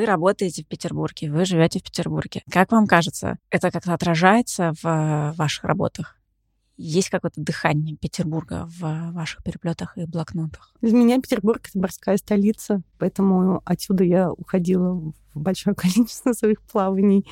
Вы 0.00 0.06
работаете 0.06 0.62
в 0.62 0.66
Петербурге, 0.66 1.30
вы 1.30 1.44
живете 1.44 1.78
в 1.78 1.82
Петербурге. 1.82 2.42
Как 2.50 2.72
вам 2.72 2.86
кажется, 2.86 3.36
это 3.50 3.70
как-то 3.70 3.92
отражается 3.92 4.72
в 4.82 5.34
ваших 5.36 5.64
работах? 5.64 6.16
Есть 6.78 7.10
какое-то 7.10 7.42
дыхание 7.42 7.98
Петербурга 7.98 8.66
в 8.66 9.12
ваших 9.12 9.44
переплетах 9.44 9.98
и 9.98 10.06
блокнотах? 10.06 10.72
Для 10.80 10.92
меня 10.92 11.20
Петербург— 11.20 11.60
это 11.68 11.78
морская 11.78 12.16
столица, 12.16 12.80
поэтому 12.98 13.60
отсюда 13.66 14.02
я 14.02 14.32
уходила 14.32 14.94
в 14.94 15.12
большое 15.34 15.76
количество 15.76 16.32
своих 16.32 16.62
плаваний. 16.62 17.26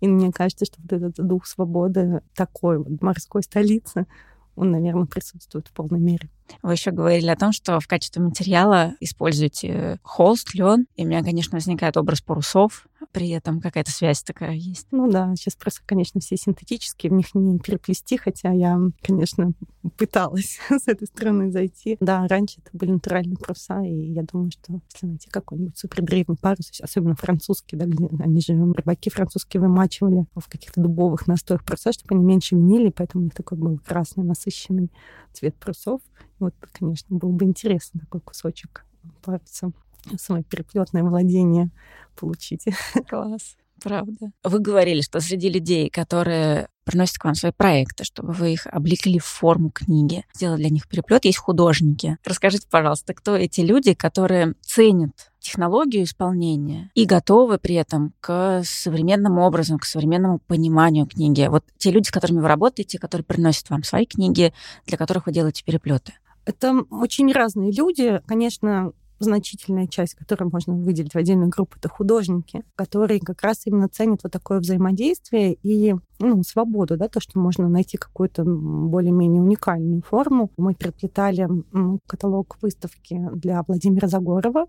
И 0.00 0.06
мне 0.06 0.30
кажется, 0.30 0.64
что 0.64 0.80
вот 0.80 0.92
этот 0.92 1.16
дух 1.16 1.44
свободы 1.44 2.22
такой 2.36 2.78
вот 2.78 3.02
морской 3.02 3.42
столицы, 3.42 4.06
он, 4.54 4.70
наверное, 4.70 5.06
присутствует 5.06 5.66
в 5.66 5.72
полной 5.72 5.98
мере. 5.98 6.30
Вы 6.62 6.72
еще 6.72 6.90
говорили 6.90 7.28
о 7.28 7.36
том, 7.36 7.52
что 7.52 7.80
в 7.80 7.86
качестве 7.86 8.22
материала 8.22 8.94
используете 9.00 9.98
холст, 10.02 10.54
лен. 10.54 10.86
И 10.96 11.04
у 11.04 11.08
меня, 11.08 11.22
конечно, 11.22 11.56
возникает 11.56 11.96
образ 11.96 12.20
парусов. 12.20 12.86
При 13.10 13.30
этом 13.30 13.60
какая-то 13.60 13.90
связь 13.90 14.22
такая 14.22 14.52
есть. 14.52 14.86
Ну 14.90 15.10
да, 15.10 15.34
сейчас 15.36 15.56
просто, 15.56 15.80
конечно, 15.84 16.20
все 16.20 16.36
синтетические, 16.36 17.10
в 17.10 17.14
них 17.14 17.34
не 17.34 17.58
переплести, 17.58 18.16
хотя 18.16 18.52
я, 18.52 18.78
конечно, 19.02 19.52
пыталась 19.96 20.58
с 20.70 20.86
этой 20.88 21.06
стороны 21.06 21.50
зайти. 21.50 21.96
Да, 22.00 22.26
раньше 22.28 22.60
это 22.64 22.70
были 22.76 22.92
натуральные 22.92 23.36
паруса, 23.36 23.82
и 23.82 24.12
я 24.12 24.22
думаю, 24.22 24.50
что 24.52 24.80
если 24.92 25.06
найти 25.06 25.28
какой-нибудь 25.30 25.76
супердревний 25.76 26.36
парус, 26.40 26.70
особенно 26.80 27.16
французский, 27.16 27.76
да, 27.76 27.86
где 27.86 28.08
они 28.20 28.40
же 28.40 28.54
рыбаки 28.54 29.10
французские 29.10 29.60
вымачивали 29.60 30.26
в 30.34 30.48
каких-то 30.48 30.80
дубовых 30.80 31.26
настоях 31.26 31.64
паруса, 31.64 31.92
чтобы 31.92 32.14
они 32.14 32.24
меньше 32.24 32.54
винили, 32.54 32.90
поэтому 32.90 33.22
у 33.22 33.24
них 33.24 33.34
такой 33.34 33.58
был 33.58 33.78
красный 33.78 34.24
насыщенный 34.24 34.90
цвет 35.32 35.56
парусов. 35.56 36.00
Вот, 36.42 36.54
конечно, 36.72 37.16
был 37.16 37.30
бы 37.30 37.44
интересно 37.44 38.00
такой 38.00 38.20
кусочек 38.20 38.84
паруса 39.22 39.70
свое 40.18 40.42
переплетное 40.42 41.04
владение 41.04 41.70
получить. 42.16 42.64
Класс. 43.08 43.56
Правда. 43.80 44.32
Вы 44.42 44.58
говорили, 44.58 45.02
что 45.02 45.20
среди 45.20 45.48
людей, 45.48 45.88
которые 45.88 46.66
приносят 46.82 47.18
к 47.18 47.24
вам 47.24 47.36
свои 47.36 47.52
проекты, 47.52 48.02
чтобы 48.02 48.32
вы 48.32 48.54
их 48.54 48.66
облекли 48.66 49.20
в 49.20 49.24
форму 49.24 49.70
книги, 49.70 50.24
сделали 50.34 50.62
для 50.62 50.70
них 50.70 50.88
переплет, 50.88 51.24
есть 51.24 51.38
художники. 51.38 52.18
Расскажите, 52.24 52.66
пожалуйста, 52.68 53.14
кто 53.14 53.36
эти 53.36 53.60
люди, 53.60 53.94
которые 53.94 54.54
ценят 54.62 55.32
технологию 55.38 56.04
исполнения 56.04 56.90
и 56.94 57.04
готовы 57.04 57.58
при 57.58 57.74
этом 57.74 58.14
к 58.20 58.62
современному 58.64 59.42
образу, 59.42 59.78
к 59.78 59.84
современному 59.84 60.38
пониманию 60.38 61.06
книги. 61.06 61.46
Вот 61.48 61.64
те 61.78 61.90
люди, 61.90 62.08
с 62.08 62.12
которыми 62.12 62.40
вы 62.40 62.48
работаете, 62.48 62.98
которые 62.98 63.24
приносят 63.24 63.70
вам 63.70 63.82
свои 63.82 64.06
книги, 64.06 64.52
для 64.86 64.96
которых 64.96 65.26
вы 65.26 65.32
делаете 65.32 65.64
переплеты. 65.64 66.14
Это 66.44 66.84
очень 66.90 67.32
разные 67.32 67.72
люди. 67.72 68.20
Конечно, 68.26 68.92
значительная 69.22 69.86
часть, 69.86 70.14
которую 70.14 70.50
можно 70.52 70.74
выделить 70.74 71.12
в 71.12 71.16
отдельную 71.16 71.48
группу, 71.48 71.76
это 71.78 71.88
художники, 71.88 72.64
которые 72.74 73.20
как 73.20 73.42
раз 73.42 73.62
именно 73.66 73.88
ценят 73.88 74.20
вот 74.22 74.32
такое 74.32 74.60
взаимодействие 74.60 75.54
и 75.62 75.94
ну, 76.18 76.42
свободу, 76.42 76.96
да, 76.96 77.08
то, 77.08 77.20
что 77.20 77.38
можно 77.38 77.68
найти 77.68 77.96
какую-то 77.96 78.44
более-менее 78.44 79.42
уникальную 79.42 80.02
форму. 80.02 80.50
Мы 80.56 80.74
переплетали 80.74 81.48
каталог 82.06 82.56
выставки 82.60 83.20
для 83.34 83.62
Владимира 83.66 84.08
Загорова, 84.08 84.66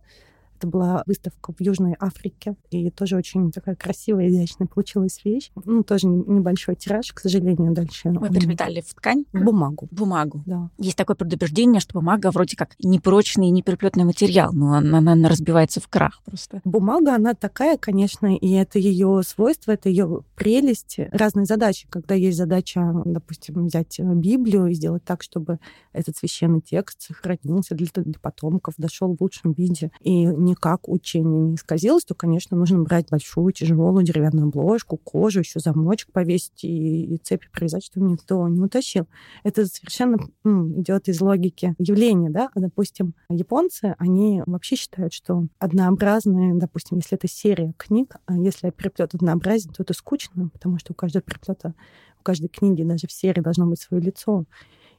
это 0.63 0.67
была 0.67 1.03
выставка 1.05 1.51
в 1.51 1.59
Южной 1.59 1.95
Африке, 1.99 2.55
и 2.71 2.89
тоже 2.89 3.17
очень 3.17 3.51
такая 3.51 3.75
красивая, 3.75 4.29
изящная 4.29 4.67
получилась 4.67 5.19
вещь. 5.25 5.51
Ну, 5.65 5.83
тоже 5.83 6.07
небольшой 6.07 6.75
тираж, 6.75 7.11
к 7.11 7.19
сожалению, 7.19 7.73
дальше. 7.73 8.09
Вы 8.11 8.29
переплетали 8.29 8.81
в 8.81 8.93
ткань? 8.93 9.25
Бумагу. 9.33 9.89
Бумагу. 9.91 10.41
Да. 10.45 10.69
Есть 10.77 10.97
такое 10.97 11.15
предубеждение, 11.15 11.81
что 11.81 11.99
бумага 11.99 12.31
вроде 12.31 12.55
как 12.55 12.75
непрочный, 12.79 13.49
непереплетный 13.49 14.05
материал, 14.05 14.53
но 14.53 14.73
она, 14.73 14.99
она 14.99 15.29
разбивается 15.29 15.81
в 15.81 15.87
крах 15.87 16.21
просто. 16.25 16.61
Бумага, 16.63 17.15
она 17.15 17.33
такая, 17.33 17.77
конечно, 17.77 18.35
и 18.35 18.51
это 18.51 18.79
ее 18.79 19.21
свойство, 19.25 19.71
это 19.71 19.89
ее 19.89 20.21
прелесть. 20.35 20.97
Разные 21.11 21.45
задачи. 21.45 21.87
Когда 21.89 22.15
есть 22.15 22.37
задача, 22.37 22.93
допустим, 23.05 23.65
взять 23.65 23.99
Библию 23.99 24.67
и 24.67 24.73
сделать 24.73 25.03
так, 25.03 25.23
чтобы 25.23 25.59
этот 25.91 26.15
священный 26.15 26.61
текст 26.61 27.01
сохранился 27.01 27.75
для, 27.75 27.87
для 27.95 28.19
потомков, 28.21 28.75
дошел 28.77 29.15
в 29.15 29.21
лучшем 29.21 29.51
виде 29.51 29.91
и 29.99 30.25
не 30.25 30.52
никак 30.53 30.87
учение 30.87 31.41
не 31.41 31.55
исказилось, 31.55 32.05
то, 32.05 32.15
конечно, 32.15 32.55
нужно 32.55 32.81
брать 32.83 33.09
большую 33.09 33.51
тяжелую 33.51 34.03
деревянную 34.03 34.47
обложку, 34.47 34.97
кожу, 34.97 35.39
еще 35.39 35.59
замочек 35.59 36.11
повесить 36.11 36.63
и, 36.63 37.15
и 37.15 37.17
цепи 37.17 37.47
привязать, 37.51 37.83
чтобы 37.83 38.07
никто 38.07 38.47
не 38.47 38.61
утащил. 38.61 39.07
Это 39.43 39.65
совершенно 39.65 40.17
м, 40.43 40.81
идет 40.81 41.07
из 41.07 41.19
логики 41.21 41.75
явления, 41.79 42.29
да. 42.29 42.49
Допустим, 42.55 43.13
японцы, 43.29 43.95
они 43.97 44.43
вообще 44.45 44.75
считают, 44.75 45.13
что 45.13 45.47
однообразные, 45.59 46.53
допустим, 46.55 46.97
если 46.97 47.17
это 47.17 47.27
серия 47.27 47.73
книг, 47.77 48.15
а 48.25 48.37
если 48.37 48.69
переплет 48.69 49.15
однообразен, 49.15 49.71
то 49.71 49.83
это 49.83 49.93
скучно, 49.93 50.49
потому 50.49 50.77
что 50.77 50.93
у 50.93 50.95
каждого 50.95 51.21
переплета, 51.21 51.73
у 52.19 52.23
каждой 52.23 52.47
книги, 52.47 52.83
даже 52.83 53.07
в 53.07 53.11
серии 53.11 53.41
должно 53.41 53.65
быть 53.65 53.81
свое 53.81 54.03
лицо. 54.03 54.45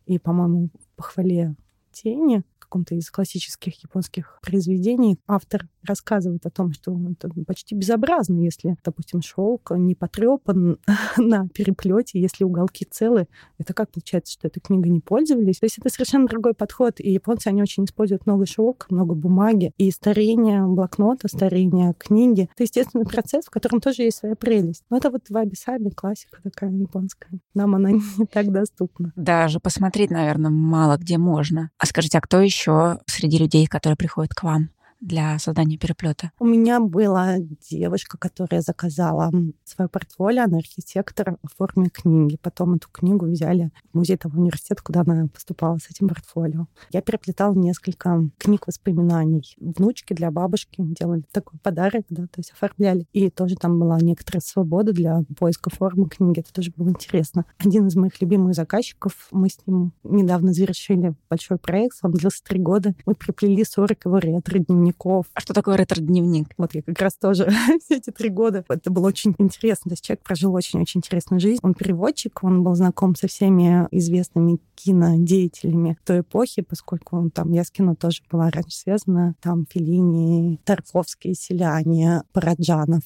И, 0.07 0.19
по-моему, 0.19 0.69
похвале 0.97 1.55
тени, 1.95 2.43
каком-то 2.75 2.97
из 2.97 3.09
классических 3.09 3.81
японских 3.85 4.39
произведений 4.43 5.21
автор 5.29 5.69
рассказывает 5.87 6.45
о 6.45 6.51
том, 6.51 6.73
что 6.73 6.99
это 7.09 7.29
почти 7.47 7.77
безобразно, 7.77 8.41
если, 8.41 8.77
допустим, 8.85 9.23
шелк 9.23 9.71
не 9.77 9.95
потрепан 9.95 10.79
на 11.17 11.47
переплете, 11.49 12.21
если 12.21 12.43
уголки 12.43 12.85
целы. 12.85 13.29
Это 13.59 13.75
как 13.75 13.93
получается, 13.93 14.33
что 14.33 14.49
этой 14.49 14.61
книгой 14.61 14.91
не 14.91 15.01
пользовались? 15.01 15.59
То 15.59 15.67
есть 15.67 15.79
это 15.79 15.89
совершенно 15.89 16.27
другой 16.27 16.55
подход. 16.55 16.99
И 16.99 17.13
японцы, 17.13 17.47
они 17.49 17.63
очень 17.63 17.85
используют 17.85 18.27
много 18.27 18.45
шелка, 18.45 18.87
много 18.91 19.15
бумаги. 19.15 19.73
И 19.77 19.91
старение 19.93 20.67
блокнота, 20.67 21.29
старение 21.29 21.95
книги— 21.97 22.49
это 22.55 22.65
естественный 22.65 23.05
процесс, 23.05 23.45
в 23.45 23.51
котором 23.51 23.81
тоже 23.81 24.03
есть 24.03 24.19
своя 24.19 24.35
прелесть. 24.35 24.83
Но 24.91 24.97
это 24.97 25.11
вот 25.11 25.29
ваби-саби, 25.29 25.91
классика 25.91 26.41
такая 26.43 26.71
японская. 26.71 27.39
Нам 27.55 27.77
она 27.77 27.91
не 27.93 28.27
так 28.27 28.51
доступна. 28.51 29.13
Даже 29.15 29.61
посмотреть, 29.61 30.11
наверное, 30.11 30.51
мало 30.51 30.97
где 30.97 31.19
можно. 31.19 31.71
А 31.85 31.87
скажите, 31.87 32.17
а 32.17 32.23
кто 32.23 32.41
еще 32.41 33.01
среди 33.05 33.37
людей, 33.37 33.67
которые 33.67 33.95
приходят 33.95 34.33
к 34.33 34.43
вам? 34.43 34.71
Для 35.05 35.39
создания 35.39 35.77
переплета? 35.77 36.33
У 36.39 36.47
меня 36.47 36.81
была 36.81 37.37
девушка, 37.71 38.17
которая 38.19 38.63
заказала 38.63 39.31
свое 39.65 39.89
портфолио, 39.89 40.45
она 40.45 40.59
архитектор 40.59 41.37
в 41.43 41.57
форме 41.57 41.91
книги. 41.91 42.39
Потом 42.41 42.75
эту 42.75 42.89
книгу 42.91 43.27
взяли 43.27 43.71
в 43.93 43.99
музей 43.99 44.17
того 44.17 44.41
университета, 44.41 44.83
куда 44.83 45.03
она 45.03 45.29
поступала 45.29 45.77
с 45.79 45.91
этим 45.91 46.09
портфолио. 46.09 46.67
Я 46.91 47.03
переплетала 47.03 47.55
несколько 47.55 48.31
книг 48.39 48.67
воспоминаний. 48.67 49.55
Внучки 49.61 50.15
для 50.15 50.31
бабушки 50.31 50.77
делали 50.79 51.23
такой 51.33 51.59
подарок, 51.61 52.07
да, 52.09 52.23
то 52.23 52.39
есть 52.39 52.53
оформляли. 52.53 53.07
И 53.13 53.29
тоже 53.29 53.57
там 53.57 53.79
была 53.79 53.99
некоторая 54.01 54.41
свобода 54.41 54.93
для 54.93 55.23
поиска 55.39 55.69
формы 55.69 56.09
книги. 56.09 56.41
Это 56.41 56.53
тоже 56.53 56.73
было 56.75 56.89
интересно. 56.89 57.45
Один 57.59 57.89
из 57.89 57.97
моих 57.97 58.21
любимых 58.23 58.55
заказчиков, 58.55 59.29
мы 59.31 59.51
с 59.51 59.59
ним 59.67 59.93
недавно 60.03 60.55
завершили 60.55 61.15
большой 61.29 61.59
проект, 61.59 61.99
он 62.03 62.13
длился 62.13 62.43
три 62.43 62.59
года. 62.59 62.95
Мы 63.05 63.15
приплели 63.15 63.65
40 63.65 64.07
его 64.07 64.19
ретро-дневников 64.19 64.94
дневников. 64.95 65.27
А 65.35 65.41
что 65.41 65.55
такое 65.55 65.77
ретро-дневник? 65.77 66.49
Вот 66.57 66.75
я 66.75 66.83
как 66.83 67.01
раз 67.01 67.15
тоже 67.15 67.51
все 67.85 67.97
эти 67.97 68.11
три 68.11 68.29
года. 68.29 68.65
Это 68.69 68.91
было 68.91 69.07
очень 69.09 69.35
интересно. 69.39 69.91
То 69.91 69.93
есть 69.93 70.05
человек 70.05 70.23
прожил 70.23 70.55
очень-очень 70.55 70.99
интересную 70.99 71.41
жизнь. 71.41 71.61
Он 71.63 71.75
переводчик, 71.75 72.43
он 72.43 72.63
был 72.63 72.75
знаком 72.75 73.15
со 73.15 73.27
всеми 73.27 73.87
известными 73.91 74.59
кинодеятелями 74.75 75.99
той 76.05 76.21
эпохи, 76.21 76.63
поскольку 76.63 77.17
он 77.17 77.31
там, 77.31 77.53
я 77.53 77.65
с 77.65 77.71
кино 77.71 77.95
тоже 77.95 78.23
была 78.31 78.51
раньше 78.51 78.77
связана, 78.77 79.35
там 79.41 79.67
Филини, 79.71 80.59
Тарковский, 80.65 81.35
Селяне, 81.35 82.23
Параджанов, 82.33 83.03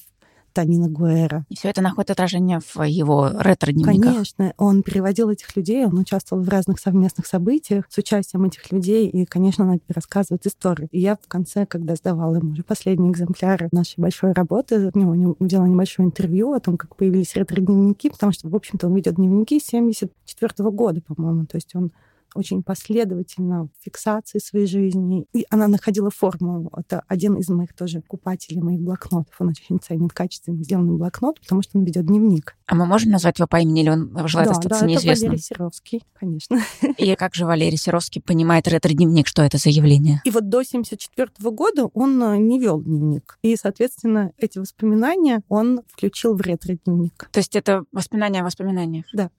Танина 0.53 0.89
Гуэра. 0.89 1.45
И 1.49 1.55
все 1.55 1.69
это 1.69 1.81
находит 1.81 2.11
отражение 2.11 2.59
в 2.59 2.83
его 2.83 3.29
ретро-дневниках? 3.33 4.13
Конечно. 4.13 4.53
Он 4.57 4.83
переводил 4.83 5.29
этих 5.29 5.55
людей, 5.55 5.85
он 5.85 5.97
участвовал 5.97 6.43
в 6.43 6.49
разных 6.49 6.79
совместных 6.79 7.27
событиях 7.27 7.85
с 7.89 7.97
участием 7.97 8.45
этих 8.45 8.71
людей, 8.71 9.07
и, 9.07 9.25
конечно, 9.25 9.69
он 9.69 9.79
рассказывает 9.87 10.45
историю. 10.45 10.89
И 10.91 10.99
я 10.99 11.15
в 11.15 11.27
конце, 11.27 11.65
когда 11.65 11.95
сдавала 11.95 12.35
ему 12.35 12.51
уже 12.51 12.63
последний 12.63 13.11
экземпляр 13.11 13.69
нашей 13.71 13.99
большой 13.99 14.33
работы, 14.33 14.91
у 14.93 14.99
него 14.99 15.35
взяла 15.39 15.67
небольшое 15.67 16.07
интервью 16.07 16.53
о 16.53 16.59
том, 16.59 16.77
как 16.77 16.95
появились 16.95 17.35
ретро-дневники, 17.35 18.09
потому 18.09 18.31
что, 18.31 18.49
в 18.49 18.55
общем-то, 18.55 18.87
он 18.87 18.95
ведет 18.95 19.15
дневники 19.15 19.59
74 19.59 20.53
-го 20.59 20.71
года, 20.71 21.01
по-моему. 21.01 21.45
То 21.45 21.57
есть 21.57 21.75
он 21.75 21.91
очень 22.35 22.63
последовательно 22.63 23.65
в 23.65 23.83
фиксации 23.83 24.39
своей 24.39 24.67
жизни. 24.67 25.25
И 25.33 25.45
она 25.49 25.67
находила 25.67 26.09
форму. 26.09 26.71
Это 26.75 27.03
один 27.07 27.35
из 27.35 27.49
моих 27.49 27.73
тоже 27.73 28.01
купателей 28.07 28.61
моих 28.61 28.79
блокнотов. 28.81 29.33
Он 29.39 29.49
очень 29.49 29.79
ценит 29.79 30.13
качественно 30.13 30.63
сделанный 30.63 30.97
блокнот, 30.97 31.39
потому 31.41 31.61
что 31.61 31.77
он 31.77 31.83
ведет 31.83 32.05
дневник. 32.05 32.55
А 32.65 32.75
мы 32.75 32.85
можем 32.85 33.11
назвать 33.11 33.39
его 33.39 33.47
по 33.47 33.57
имени, 33.57 33.81
или 33.81 33.89
он 33.89 34.27
желает 34.27 34.49
да, 34.49 34.57
остаться 34.57 34.81
да, 34.81 34.85
неизвестным? 34.85 35.13
это 35.13 35.25
Валерий 35.25 35.43
Серовский, 35.43 36.03
конечно. 36.13 36.59
И 36.97 37.15
как 37.15 37.35
же 37.35 37.45
Валерий 37.45 37.77
Серовский 37.77 38.21
понимает 38.21 38.67
ретро-дневник? 38.67 39.27
Что 39.27 39.41
это 39.41 39.57
за 39.57 39.69
явление? 39.69 40.21
И 40.23 40.31
вот 40.31 40.49
до 40.49 40.63
74 40.63 41.29
года 41.51 41.85
он 41.93 42.21
э, 42.21 42.37
не 42.37 42.59
вел 42.59 42.81
дневник. 42.81 43.37
И, 43.41 43.55
соответственно, 43.55 44.31
эти 44.37 44.59
воспоминания 44.59 45.41
он 45.47 45.81
включил 45.87 46.35
в 46.35 46.41
ретро-дневник. 46.41 47.29
То 47.31 47.39
есть 47.39 47.55
это 47.55 47.83
воспоминания 47.91 48.41
о 48.41 48.43
воспоминаниях? 48.43 49.05
Да. 49.13 49.29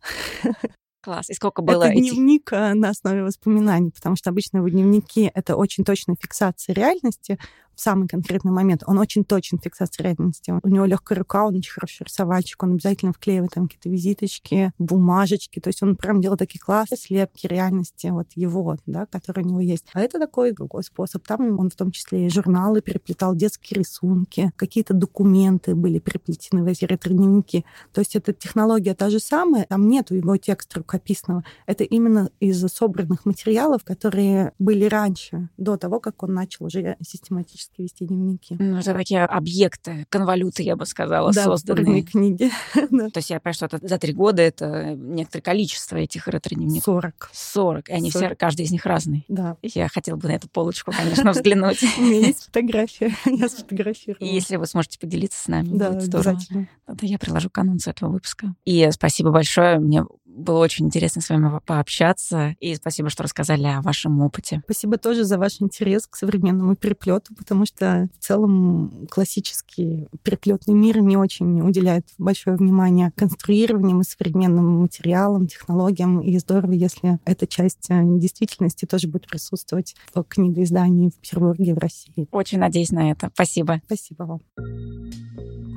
Класс. 1.00 1.30
И 1.30 1.34
сколько 1.34 1.62
было 1.62 1.84
Это 1.84 1.92
этих... 1.92 2.12
дневник 2.12 2.52
э, 2.52 2.74
на 2.74 2.90
основе 2.90 3.22
воспоминаний, 3.22 3.90
потому 3.90 4.16
что 4.16 4.30
обычно 4.30 4.58
его 4.58 4.68
дневники— 4.68 5.30
это 5.34 5.56
очень 5.56 5.84
точная 5.84 6.16
фиксация 6.20 6.74
реальности, 6.74 7.38
в 7.69 7.69
самый 7.80 8.08
конкретный 8.08 8.52
момент. 8.52 8.82
Он 8.86 8.98
очень 8.98 9.24
точен 9.24 9.58
в 9.58 9.62
фиксации 9.62 10.02
реальности. 10.02 10.52
У 10.62 10.68
него 10.68 10.84
легкая 10.84 11.18
рука, 11.18 11.46
он 11.46 11.56
очень 11.56 11.72
хороший 11.72 12.04
рисовальщик, 12.04 12.62
он 12.62 12.72
обязательно 12.72 13.12
вклеивает 13.12 13.52
там 13.52 13.66
какие-то 13.66 13.88
визиточки, 13.88 14.72
бумажечки. 14.78 15.60
То 15.60 15.68
есть 15.68 15.82
он 15.82 15.96
прям 15.96 16.20
делает 16.20 16.38
такие 16.38 16.60
классные 16.60 16.98
слепки 16.98 17.46
реальности 17.46 18.08
вот 18.08 18.28
его, 18.34 18.76
да, 18.86 19.06
которые 19.06 19.44
у 19.46 19.48
него 19.48 19.60
есть. 19.60 19.86
А 19.94 20.00
это 20.00 20.18
такой 20.18 20.52
другой 20.52 20.84
способ. 20.84 21.26
Там 21.26 21.58
он 21.58 21.70
в 21.70 21.74
том 21.74 21.90
числе 21.90 22.26
и 22.26 22.30
журналы 22.30 22.82
переплетал, 22.82 23.34
детские 23.34 23.78
рисунки, 23.80 24.52
какие-то 24.56 24.94
документы 24.94 25.74
были 25.74 25.98
переплетены 25.98 26.62
в 26.62 26.66
эти 26.66 26.84
ретро-дневники. 26.84 27.64
То 27.92 28.00
есть 28.00 28.16
эта 28.16 28.32
технология 28.32 28.94
та 28.94 29.10
же 29.10 29.20
самая, 29.20 29.64
там 29.64 29.88
нету 29.88 30.14
его 30.14 30.36
текста 30.36 30.80
рукописного. 30.80 31.44
Это 31.66 31.84
именно 31.84 32.30
из 32.40 32.60
собранных 32.72 33.24
материалов, 33.24 33.84
которые 33.84 34.52
были 34.58 34.84
раньше, 34.84 35.48
до 35.56 35.76
того, 35.76 36.00
как 36.00 36.22
он 36.22 36.34
начал 36.34 36.66
уже 36.66 36.96
систематически 37.00 37.69
периодически 37.70 37.82
вести 37.82 38.06
дневники. 38.06 38.56
Ну, 38.58 38.78
это 38.78 38.94
такие 38.94 39.24
объекты, 39.24 40.06
конволюты, 40.08 40.62
я 40.62 40.76
бы 40.76 40.86
сказала, 40.86 41.32
да, 41.32 41.44
созданные. 41.44 42.02
книги. 42.02 42.50
То 42.74 43.16
есть 43.16 43.30
я 43.30 43.40
понимаю, 43.40 43.54
что 43.54 43.66
это 43.66 43.78
за 43.82 43.98
три 43.98 44.12
года 44.12 44.42
это 44.42 44.94
некоторое 44.94 45.42
количество 45.42 45.96
этих 45.96 46.28
ретро-дневников. 46.28 46.84
Сорок. 46.84 47.30
Сорок. 47.32 47.88
И 47.88 47.92
они 47.92 48.10
все, 48.10 48.34
каждый 48.34 48.66
из 48.66 48.70
них 48.70 48.86
разный. 48.86 49.24
Да. 49.28 49.56
Я 49.62 49.88
хотела 49.88 50.16
бы 50.16 50.28
на 50.28 50.32
эту 50.32 50.48
полочку, 50.48 50.92
конечно, 50.92 51.32
взглянуть. 51.32 51.82
У 51.98 52.02
меня 52.02 52.26
есть 52.26 52.44
фотография. 52.44 53.14
Я 53.26 53.48
сфотографировала. 53.48 54.24
И 54.26 54.32
если 54.32 54.56
вы 54.56 54.66
сможете 54.66 54.98
поделиться 54.98 55.42
с 55.42 55.48
нами, 55.48 55.76
да, 55.76 55.88
обязательно. 55.88 56.68
Тогда 56.86 57.06
я 57.06 57.18
приложу 57.18 57.50
к 57.50 57.58
анонсу 57.58 57.90
этого 57.90 58.10
выпуска. 58.10 58.54
И 58.64 58.88
спасибо 58.90 59.30
большое. 59.30 59.78
Мне 59.78 60.04
было 60.24 60.58
очень 60.58 60.86
интересно 60.86 61.20
с 61.20 61.28
вами 61.28 61.60
пообщаться. 61.64 62.54
И 62.60 62.74
спасибо, 62.74 63.10
что 63.10 63.22
рассказали 63.22 63.66
о 63.66 63.80
вашем 63.82 64.20
опыте. 64.20 64.62
Спасибо 64.64 64.96
тоже 64.96 65.24
за 65.24 65.38
ваш 65.38 65.60
интерес 65.60 66.06
к 66.06 66.16
современному 66.16 66.76
переплету, 66.76 67.34
потому 67.50 67.66
что 67.66 68.08
в 68.16 68.24
целом 68.24 69.08
классический 69.10 70.06
переплетный 70.22 70.72
мир 70.72 71.00
не 71.00 71.16
очень 71.16 71.60
уделяет 71.62 72.06
большое 72.16 72.56
внимание 72.56 73.10
конструированием 73.16 74.02
и 74.02 74.04
современным 74.04 74.82
материалам, 74.82 75.48
технологиям. 75.48 76.20
И 76.20 76.38
здорово, 76.38 76.70
если 76.70 77.18
эта 77.24 77.48
часть 77.48 77.90
э, 77.90 78.00
действительности 78.04 78.84
тоже 78.84 79.08
будет 79.08 79.26
присутствовать 79.26 79.96
в 80.14 80.22
книгоиздании 80.22 81.08
в 81.10 81.16
Петербурге, 81.16 81.74
в 81.74 81.78
России. 81.78 82.28
Очень 82.30 82.60
надеюсь 82.60 82.92
на 82.92 83.10
это. 83.10 83.30
Спасибо. 83.34 83.80
Спасибо 83.86 84.22
вам. 84.22 84.40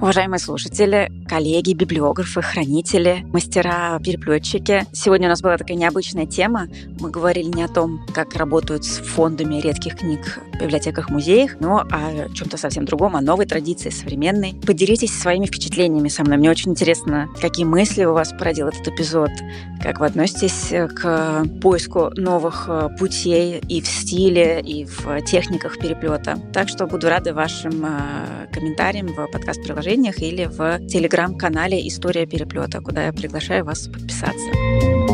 Уважаемые 0.03 0.39
слушатели, 0.39 1.09
коллеги, 1.29 1.71
библиографы, 1.73 2.41
хранители, 2.41 3.25
мастера, 3.31 3.97
переплетчики. 4.03 4.85
Сегодня 4.91 5.27
у 5.27 5.29
нас 5.29 5.41
была 5.41 5.57
такая 5.57 5.77
необычная 5.77 6.25
тема. 6.25 6.67
Мы 6.99 7.09
говорили 7.09 7.47
не 7.47 7.63
о 7.63 7.69
том, 7.69 8.05
как 8.13 8.35
работают 8.35 8.83
с 8.83 8.97
фондами 8.97 9.61
редких 9.61 9.95
книг 9.95 10.39
в 10.55 10.61
библиотеках, 10.61 11.09
музеях, 11.09 11.59
но 11.63 11.85
о 11.89 12.29
чем-то 12.33 12.57
совсем 12.57 12.83
другом, 12.85 13.15
о 13.15 13.21
новой 13.21 13.45
традиции, 13.45 13.89
современной. 13.89 14.53
Поделитесь 14.67 15.17
своими 15.17 15.45
впечатлениями 15.45 16.09
со 16.09 16.23
мной. 16.23 16.37
Мне 16.37 16.49
очень 16.49 16.71
интересно, 16.71 17.29
какие 17.39 17.65
мысли 17.65 18.03
у 18.03 18.13
вас 18.13 18.31
породил 18.31 18.67
этот 18.67 18.87
эпизод, 18.89 19.31
как 19.81 19.99
вы 19.99 20.07
относитесь 20.07 20.73
к 20.95 21.45
поиску 21.61 22.11
новых 22.15 22.65
э, 22.67 22.89
путей 22.99 23.61
и 23.69 23.81
в 23.81 23.87
стиле, 23.87 24.59
и 24.61 24.85
в 24.85 25.21
техниках 25.21 25.77
переплета. 25.77 26.37
Так 26.51 26.67
что 26.67 26.85
буду 26.85 27.07
рада 27.07 27.33
вашим 27.33 27.85
э, 27.85 28.47
комментариям 28.51 29.07
в 29.07 29.27
подкаст-приложении 29.31 29.93
приложениях 29.93 30.19
или 30.21 30.45
в 30.45 30.87
телеграм-канале 30.87 31.87
«История 31.87 32.25
переплета», 32.25 32.81
куда 32.81 33.05
я 33.05 33.13
приглашаю 33.13 33.65
вас 33.65 33.87
подписаться. 33.87 35.12